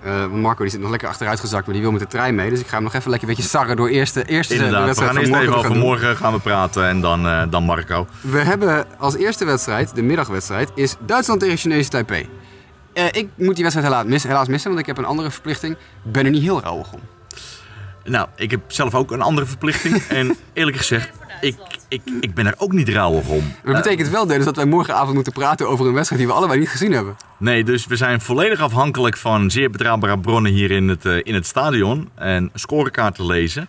Eh, 0.04 0.28
Marco 0.28 0.62
die 0.62 0.72
zit 0.72 0.82
nog 0.82 0.90
lekker 0.90 1.08
achteruit 1.08 1.40
gezakt, 1.40 1.66
maar 1.66 1.74
die 1.74 1.84
wil 1.84 1.92
met 1.92 2.02
de 2.02 2.08
trein 2.08 2.36
mee. 2.36 2.50
Dus 2.50 2.60
ik 2.60 2.68
ga 2.68 2.74
hem 2.76 2.84
nog 2.84 2.94
even 2.94 3.10
lekker 3.10 3.30
een 3.30 3.36
beetje 3.36 3.50
sarren 3.50 3.76
door 3.76 3.88
eerste, 3.88 4.24
eerste 4.26 4.54
de 4.54 4.60
Inderdaad, 4.60 4.80
we 4.82 4.86
wedstrijd 4.86 5.12
gaan 5.16 5.24
van 5.24 5.34
eerst 5.34 5.50
morgen 5.50 5.60
even 5.60 5.62
te 5.62 5.76
gaan 5.76 5.78
over 5.78 5.90
morgen 5.90 6.18
gaan 6.18 6.34
we 6.34 6.40
praten 6.40 6.88
en 6.88 7.02
dan, 7.02 7.28
eh, 7.28 7.42
dan 7.50 7.64
Marco. 7.64 8.08
We 8.22 8.40
hebben 8.40 8.86
als 8.98 9.16
eerste 9.16 9.46
wedstrijd, 9.46 9.96
de 9.96 10.02
middagwedstrijd, 10.02 10.72
is 10.76 10.96
Duitsland 11.00 11.40
tegen 11.40 11.58
Chinese 11.58 11.90
Taipei. 11.90 12.30
Eh, 12.94 13.06
ik 13.12 13.30
moet 13.36 13.54
die 13.56 13.64
wedstrijd 13.64 13.88
helaas, 13.92 14.06
mis- 14.06 14.24
helaas 14.24 14.48
missen, 14.48 14.70
want 14.70 14.82
ik 14.82 14.88
heb 14.88 14.98
een 14.98 15.06
andere 15.06 15.32
verplichting. 15.32 15.74
Ik 16.06 16.12
ben 16.12 16.26
er 16.26 16.32
niet 16.32 16.42
heel 16.42 16.62
rauwig 16.62 16.94
om. 16.94 17.00
Nou, 18.04 18.28
ik 18.36 18.52
heb 18.52 18.62
zelf 18.68 18.96
ook 18.96 19.12
een 19.12 19.22
andere 19.22 19.48
verplichting. 19.48 19.96
en 20.20 20.36
eerlijk 20.54 20.78
gezegd, 20.78 21.10
ik, 21.42 21.56
ik, 21.88 22.02
ik 22.20 22.34
ben 22.34 22.46
er 22.46 22.54
ook 22.58 22.72
niet 22.72 22.90
rauwig 22.90 23.28
om. 23.28 23.54
Dat 23.64 23.76
betekent 23.76 24.10
wel, 24.10 24.26
Dennis, 24.28 24.46
dat 24.46 24.56
wij 24.56 24.66
morgenavond 24.66 25.14
moeten 25.14 25.34
praten 25.34 25.68
over 25.70 25.86
een 25.88 25.94
wedstrijd 25.94 26.22
die 26.22 26.32
we 26.32 26.38
allebei 26.38 26.60
niet 26.60 26.70
gezien 26.70 26.92
hebben. 26.92 27.16
Nee, 27.38 27.64
dus 27.64 27.86
we 27.86 27.96
zijn 27.96 28.22
volledig 28.22 28.60
afhankelijk 28.60 29.18
van 29.18 29.52
zeer 29.52 29.70
betrouwbare 29.70 30.20
bronnen 30.20 30.52
hier 30.52 30.72
in 30.72 30.88
het, 30.88 31.06
eh, 31.06 31.20
in 31.24 31.34
het 31.34 31.46
stadion. 31.46 32.10
En 32.16 32.50
scorekaarten 32.54 33.26
lezen. 33.26 33.68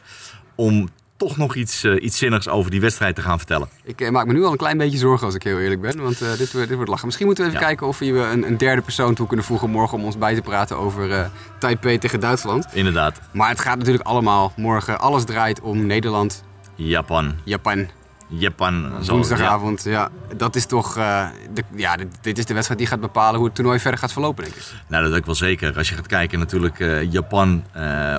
Om 0.55 0.89
toch 1.17 1.37
nog 1.37 1.55
iets, 1.55 1.85
eh, 1.85 2.03
iets 2.05 2.19
zinnigs 2.19 2.49
over 2.49 2.71
die 2.71 2.81
wedstrijd 2.81 3.15
te 3.15 3.21
gaan 3.23 3.39
vertellen. 3.39 3.69
Ik 3.85 4.01
eh, 4.01 4.11
maak 4.11 4.27
me 4.27 4.33
nu 4.33 4.45
al 4.45 4.51
een 4.51 4.57
klein 4.57 4.79
beetje 4.79 4.99
zorgen 4.99 5.27
als 5.27 5.35
ik 5.35 5.43
heel 5.43 5.59
eerlijk 5.59 5.81
ben, 5.81 6.03
want 6.03 6.21
eh, 6.23 6.29
dit, 6.39 6.53
wordt- 6.53 6.67
dit 6.69 6.77
wordt 6.77 6.91
lachen. 6.91 7.05
Misschien 7.07 7.27
moeten 7.27 7.45
we 7.45 7.51
even 7.51 7.63
Ja. 7.63 7.67
kijken 7.69 7.87
of 7.87 7.99
we 7.99 8.07
een, 8.07 8.47
een 8.47 8.57
derde 8.59 8.83
persoon 8.83 9.15
toe 9.15 9.27
kunnen 9.27 9.45
voegen 9.47 9.71
morgen 9.71 9.99
om 9.99 10.05
ons 10.05 10.19
bij 10.19 10.35
te 10.35 10.41
praten 10.43 10.77
over 10.79 11.31
Taipei 11.59 11.99
tegen 11.99 12.21
Duitsland. 12.21 12.67
Inderdaad, 12.73 13.21
Maar 13.31 13.49
het 13.49 13.61
gaat 13.61 13.79
natuurlijk 13.79 14.07
allemaal 14.07 14.53
morgen, 14.57 15.01
alles 15.01 15.25
draait 15.25 15.61
om 15.61 15.87
Nederland, 15.87 16.45
Japan. 16.75 17.35
Japan. 17.45 17.87
Japan. 18.29 18.93
Woensdagavond, 19.07 19.83
ja. 19.85 20.09
Dat 20.37 20.57
is 20.57 20.67
toch, 20.67 20.95
de, 20.95 21.63
ja, 21.75 21.97
dit, 21.97 22.07
dit 22.21 22.39
is 22.39 22.45
de 22.47 22.53
wedstrijd 22.55 22.81
die 22.81 22.89
gaat 22.89 23.01
bepalen 23.01 23.37
hoe 23.37 23.47
het 23.47 23.55
toernooi 23.55 23.79
verder 23.79 24.01
gaat 24.01 24.13
verlopen, 24.13 24.45
denk 24.45 24.57
ik. 24.57 24.63
ja. 24.63 24.77
Nou, 24.89 25.09
dat 25.09 25.17
ik 25.19 25.25
wel 25.25 25.35
zeker. 25.35 25.77
Als 25.77 25.89
je 25.89 25.95
gaat 25.95 26.07
kijken, 26.07 26.39
natuurlijk 26.39 26.79
Japan 27.11 27.65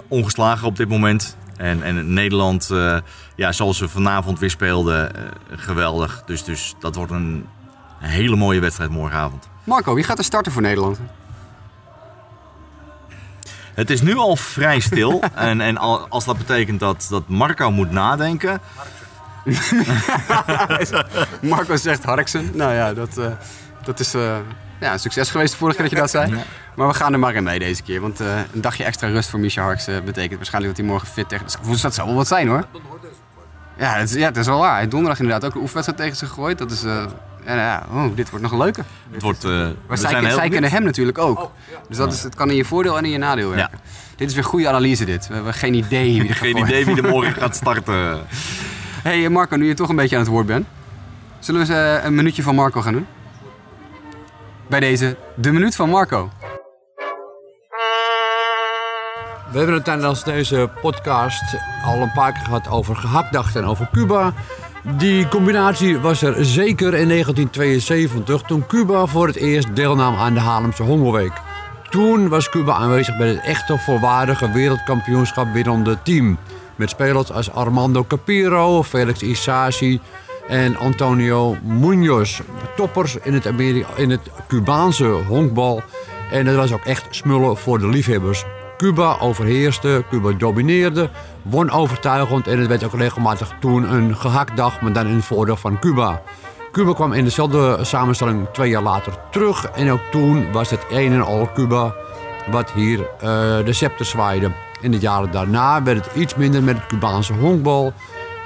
ongeslagen 0.08 0.68
op 0.68 0.76
dit 0.76 0.90
moment. 0.90 1.38
En, 1.58 1.84
en 1.84 2.13
Nederland, 2.13 2.70
eh, 2.72 2.98
ja, 3.36 3.52
zoals 3.52 3.80
we 3.80 3.89
vanavond 3.89 4.39
weer 4.39 4.50
speelden, 4.50 5.15
eh, 5.15 5.22
geweldig. 5.50 6.24
Dus, 6.26 6.44
dus 6.44 6.76
dat 6.80 6.96
wordt 6.96 7.12
een 7.12 7.48
hele 8.00 8.36
mooie 8.36 8.60
wedstrijd 8.60 8.89
morgenavond. 8.91 9.50
Marco, 9.63 9.94
wie 9.94 10.04
gaat 10.04 10.18
er 10.18 10.24
starten 10.24 10.52
voor 10.52 10.62
Nederland? 10.62 11.00
Het 13.74 13.89
is 13.89 14.02
nu 14.02 14.15
al 14.15 14.36
vrij 14.36 14.80
stil. 14.80 15.24
en 15.36 15.62
en 15.62 15.78
al- 15.78 16.08
als 16.10 16.26
dat 16.26 16.38
betekent 16.38 16.80
dat, 16.80 17.08
dat 17.10 17.28
Marco 17.28 17.72
moet 17.72 17.91
nadenken. 17.91 18.60
Marco 21.41 21.76
zegt 21.76 22.04
Harksen. 22.04 22.52
Nou 22.54 22.74
ja, 22.74 22.94
dat, 22.94 23.18
eh, 23.18 23.32
dat 23.84 24.00
is 24.00 24.12
ja, 24.80 24.94
een 24.94 25.00
succes 25.00 25.32
geweest 25.32 25.52
de 25.52 25.58
vorige 25.58 25.78
keer 25.78 25.89
dat 25.89 26.12
je 26.12 26.20
dat 26.20 26.30
zei. 26.30 26.44
Maar 26.76 26.88
we 26.88 26.94
gaan 26.94 27.14
er 27.14 27.20
maar 27.20 27.36
in 27.36 27.44
mee 27.44 27.60
deze 27.60 27.84
keer. 27.84 28.02
Want 28.02 28.20
eh, 28.20 28.40
een 28.54 28.62
dagje 28.62 28.84
extra 28.84 29.08
rust 29.08 29.30
voor 29.30 29.40
Misha 29.40 29.64
Harksen 29.64 30.06
betekent 30.06 30.36
waarschijnlijk 30.36 30.76
dat 30.76 30.86
hij 30.86 30.94
morgen 30.94 31.12
fit 31.14 31.30
tegen... 31.30 31.46
Dus 31.68 31.82
dat 31.82 31.94
zou 31.94 32.08
wel 32.08 32.16
wat 32.18 32.28
zijn 32.28 32.48
hoor. 32.48 32.66
Ja, 33.78 33.94
het 33.94 34.10
is, 34.10 34.16
ja, 34.16 34.26
het 34.26 34.38
is 34.38 34.46
wel 34.46 34.60
waar. 34.60 34.70
Hij 34.70 34.80
heeft 34.80 34.92
donderdag 34.92 35.20
inderdaad 35.20 35.46
ook 35.46 35.56
een 35.56 35.62
oefenwedstrijd 35.62 36.02
tegen 36.02 36.18
zich 36.18 36.28
gegooid. 36.30 36.58
Dat 36.58 36.72
is... 36.72 36.84
eh, 36.84 37.06
ja, 37.46 37.56
nou 37.56 37.60
ja, 37.60 37.86
oh, 37.92 38.16
dit 38.16 38.30
wordt 38.30 38.46
nog 38.52 38.58
leuker. 38.64 38.86
Het 39.12 39.22
wordt, 39.22 39.44
eh, 39.44 39.50
Maar 39.52 39.70
we 39.88 39.96
zij, 39.98 40.10
zijn 40.10 40.26
heel 40.26 40.36
zij 40.36 40.50
kennen 40.50 40.70
hem 40.70 40.84
natuurlijk 40.84 41.18
ook. 41.18 41.52
Dus 41.88 41.98
dat 41.98 42.14
is, 42.14 42.24
het 42.24 42.36
kan 42.36 42.50
in 42.50 42.56
je 42.56 42.66
voordeel 42.66 42.98
en 42.98 43.06
in 43.06 43.12
je 43.12 43.18
nadeel 43.18 43.50
werken. 43.50 43.80
Dit 44.16 44.30
is 44.30 44.36
weer 44.36 44.44
goede 44.44 44.68
analyse 44.68 45.06
dit. 45.06 45.28
We 45.28 45.34
hebben 45.34 45.54
geen 45.54 45.74
idee 45.74 46.22
wie 46.22 46.30
er 46.30 46.36
gaat 46.36 46.46
Geen 46.46 46.58
idee 46.58 46.86
wie 46.86 47.02
er 47.02 47.10
morgen 47.10 47.34
gaat 47.42 47.56
starten. 47.56 48.20
hey, 49.04 49.30
Marco, 49.30 49.56
nu 49.56 49.68
je 49.68 49.74
toch 49.74 49.90
een 49.90 49.96
beetje 49.96 50.16
aan 50.16 50.22
het 50.22 50.32
woord 50.32 50.46
bent. 50.46 50.66
Zullen 51.40 51.68
we 51.68 51.74
eens 51.74 52.00
eh, 52.00 52.04
een 52.06 52.16
minuutje 52.16 52.44
van 52.44 52.56
Marco 52.56 52.82
gaan 52.82 52.94
doen? 52.94 53.06
Bij 54.68 54.80
deze, 54.80 55.18
de 55.36 55.52
minuut 55.52 55.76
van 55.76 55.90
Marco. 55.90 56.30
We 59.52 59.58
hebben 59.58 59.76
het 59.76 59.84
tijdens 59.84 60.24
deze 60.24 60.70
podcast 60.82 61.44
al 61.86 62.02
een 62.02 62.12
paar 62.12 62.32
keer 62.32 62.44
gehad 62.44 62.70
over 62.70 62.96
gehaktdag 62.96 63.56
en 63.56 63.66
over 63.66 63.90
Cuba. 63.92 64.34
Die 64.98 65.28
combinatie 65.28 66.00
was 66.00 66.22
er 66.22 66.46
zeker 66.46 66.94
in 66.94 67.08
1972 67.08 68.42
toen 68.42 68.66
Cuba 68.68 69.06
voor 69.06 69.28
het 69.28 69.36
eerst 69.36 69.76
deelnam 69.76 70.16
aan 70.16 70.34
de 70.34 70.40
Haarlemse 70.40 70.84
Hongerweek. 70.84 71.32
Toen 71.90 72.30
was 72.30 72.50
Cuba 72.50 72.74
aanwezig 72.74 73.18
bij 73.18 73.28
het 73.28 73.42
echte 73.42 73.78
volwaardige 73.78 74.52
wereldkampioenschap 74.52 75.54
winnende 75.54 75.98
team. 76.04 76.38
Met 76.76 76.90
spelers 76.90 77.32
als 77.32 77.52
Armando 77.52 78.04
Capiro, 78.04 78.84
Felix 78.84 79.22
Isasi 79.22 80.00
en 80.48 80.78
Antonio 80.78 81.58
Munoz. 81.64 82.42
Toppers 82.76 83.16
in 83.16 83.34
het, 83.34 83.46
in 83.96 84.10
het 84.10 84.30
Cubaanse 84.48 85.06
honkbal. 85.06 85.82
En 86.32 86.46
het 86.46 86.56
was 86.56 86.72
ook 86.72 86.86
echt 86.86 87.06
smullen 87.10 87.58
voor 87.58 87.80
de 87.80 87.88
liefhebbers. 87.88 88.46
Cuba 88.78 89.18
overheerste, 89.20 90.04
Cuba 90.10 90.32
domineerde, 90.32 91.10
won 91.42 91.72
overtuigend 91.72 92.48
en 92.48 92.60
het 92.60 92.68
werd 92.68 92.84
ook 92.84 92.94
regelmatig 92.94 93.52
toen 93.60 93.94
een 93.94 94.16
gehaktdag, 94.16 94.82
maar 94.82 94.94
dan 94.94 95.08
in 95.08 95.16
het 95.16 95.26
voordeel 95.26 95.56
van 95.56 95.80
Cuba. 95.80 96.22
Cuba 96.72 96.94
kwam 96.94 97.14
in 97.14 97.24
dezelfde 97.24 97.78
samenstelling 97.82 98.48
twee 98.52 98.70
jaar 98.70 98.82
later 98.82 99.14
terug 99.32 99.66
en 99.66 99.92
ook 99.92 100.02
toen 100.12 100.52
was 100.52 100.70
het 100.70 100.86
een 100.90 101.14
en 101.14 101.22
al 101.22 101.50
Cuba 101.54 101.94
wat 102.52 102.72
hier 102.72 103.00
eh, 103.00 103.30
de 103.66 103.74
scepter 103.74 104.06
zwaaide. 104.06 104.52
In 104.82 104.92
de 104.92 105.00
jaren 105.00 105.32
daarna 105.32 105.84
werd 105.84 106.06
het 106.06 106.16
iets 106.16 106.36
minder 106.36 106.64
met 106.64 106.76
het 106.76 106.86
Cubaanse 106.86 107.34
honkbal. 107.34 107.94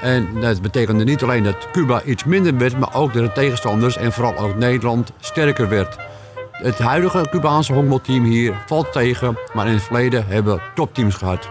En 0.02 0.28
dat 0.42 0.62
betekende 0.62 1.04
niet 1.04 1.24
alleen 1.24 1.44
dat 1.44 1.68
Cuba 1.72 2.02
iets 2.02 2.24
minder 2.24 2.58
werd, 2.58 2.80
maar 2.80 2.96
ook 2.96 3.13
dat 3.13 3.24
de 3.24 3.32
tegenstanders 3.32 3.98
en 3.98 4.12
vooral 4.12 4.38
ook 4.38 4.56
Nederland 4.56 5.12
sterker 5.20 5.70
werd. 5.70 5.98
Het 6.62 6.78
huidige 6.78 7.28
Cubaanse 7.30 7.74
honkbalteam 7.74 8.24
hier 8.24 8.63
valt 8.65 8.91
tegen, 8.91 9.38
maar 9.54 9.67
in 9.67 9.74
het 9.74 9.84
verleden 9.84 10.28
hebben 10.28 10.56
we 10.56 10.62
topteams 10.76 11.15
gehad. 11.15 11.50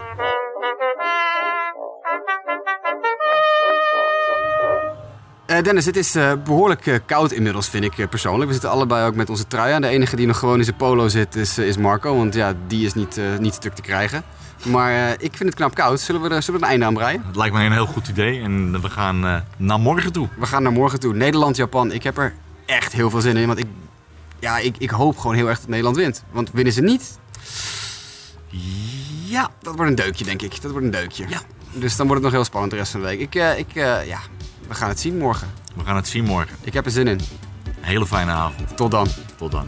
Eh, 5.45 5.63
Dennis, 5.63 5.85
het 5.85 5.97
is 5.97 6.15
eh, 6.15 6.31
behoorlijk 6.43 6.87
eh, 6.87 6.95
koud 7.05 7.31
inmiddels, 7.31 7.69
vind 7.69 7.83
ik 7.83 8.09
persoonlijk. 8.09 8.45
We 8.45 8.51
zitten 8.51 8.71
allebei 8.71 9.07
ook 9.07 9.15
met 9.15 9.29
onze 9.29 9.47
trui 9.47 9.73
aan. 9.73 9.81
De 9.81 9.87
enige 9.87 10.15
die 10.15 10.27
nog 10.27 10.39
gewoon 10.39 10.57
in 10.57 10.63
zijn 10.63 10.75
polo 10.75 11.07
zit 11.07 11.35
is, 11.35 11.57
is 11.57 11.77
Marco, 11.77 12.15
want 12.15 12.33
ja, 12.33 12.53
die 12.67 12.85
is 12.85 12.93
niet, 12.93 13.21
niet 13.39 13.53
stuk 13.53 13.73
te 13.73 13.81
krijgen. 13.81 14.23
Maar 14.65 14.91
eh, 14.91 15.11
ik 15.11 15.35
vind 15.35 15.49
het 15.49 15.55
knap 15.55 15.75
koud. 15.75 15.99
Zullen 15.99 16.21
we 16.21 16.29
er, 16.29 16.41
zullen 16.43 16.59
we 16.59 16.65
er 16.65 16.71
een 16.73 16.79
einde 16.81 16.85
aan 16.85 17.03
breien? 17.03 17.23
Het 17.25 17.35
lijkt 17.35 17.53
mij 17.53 17.65
een 17.65 17.71
heel 17.71 17.85
goed 17.85 18.07
idee 18.07 18.41
en 18.41 18.81
we 18.81 18.89
gaan 18.89 19.25
eh, 19.25 19.35
naar 19.57 19.79
morgen 19.79 20.11
toe. 20.11 20.27
We 20.37 20.45
gaan 20.45 20.63
naar 20.63 20.71
morgen 20.71 20.99
toe. 20.99 21.13
Nederland, 21.13 21.55
Japan. 21.55 21.91
Ik 21.91 22.03
heb 22.03 22.17
er 22.17 22.33
echt 22.65 22.93
heel 22.93 23.09
veel 23.09 23.21
zin 23.21 23.37
in. 23.37 23.47
Want 23.47 23.59
ik, 23.59 23.65
ja, 24.39 24.57
ik, 24.57 24.75
ik 24.77 24.89
hoop 24.89 25.17
gewoon 25.17 25.35
heel 25.35 25.47
erg 25.47 25.59
dat 25.59 25.67
Nederland 25.69 25.95
wint. 25.95 26.23
Want 26.31 26.51
winnen 26.51 26.73
ze 26.73 26.81
niet, 26.81 27.19
Ja, 29.25 29.49
dat 29.61 29.75
wordt 29.75 29.89
een 29.89 29.95
deukje, 29.95 30.23
denk 30.23 30.41
ik. 30.41 30.61
Dat 30.61 30.71
wordt 30.71 30.85
een 30.85 30.91
deukje. 30.91 31.25
Ja. 31.29 31.41
Dus 31.73 31.95
dan 31.95 32.07
wordt 32.07 32.23
het 32.23 32.31
nog 32.31 32.41
heel 32.41 32.49
spannend 32.49 32.71
de 32.71 32.77
rest 32.77 32.91
van 32.91 33.01
de 33.01 33.05
week. 33.07 33.19
Ik, 33.19 33.35
eh, 33.35 33.57
ik, 33.57 33.75
eh, 33.75 34.07
ja, 34.07 34.19
we 34.67 34.73
gaan 34.73 34.89
het 34.89 34.99
zien 34.99 35.17
morgen. 35.17 35.47
we 35.75 35.83
gaan 35.85 35.95
het 35.95 36.07
zien 36.07 36.23
morgen. 36.23 36.57
Ik 36.61 36.73
heb 36.73 36.85
er 36.85 36.91
zin 36.91 37.07
in. 37.07 37.19
Hele 37.79 38.05
fijne 38.05 38.31
avond. 38.31 38.77
Tot 38.77 38.91
dan. 38.91 39.07
Tot 39.37 39.51
dan. 39.51 39.67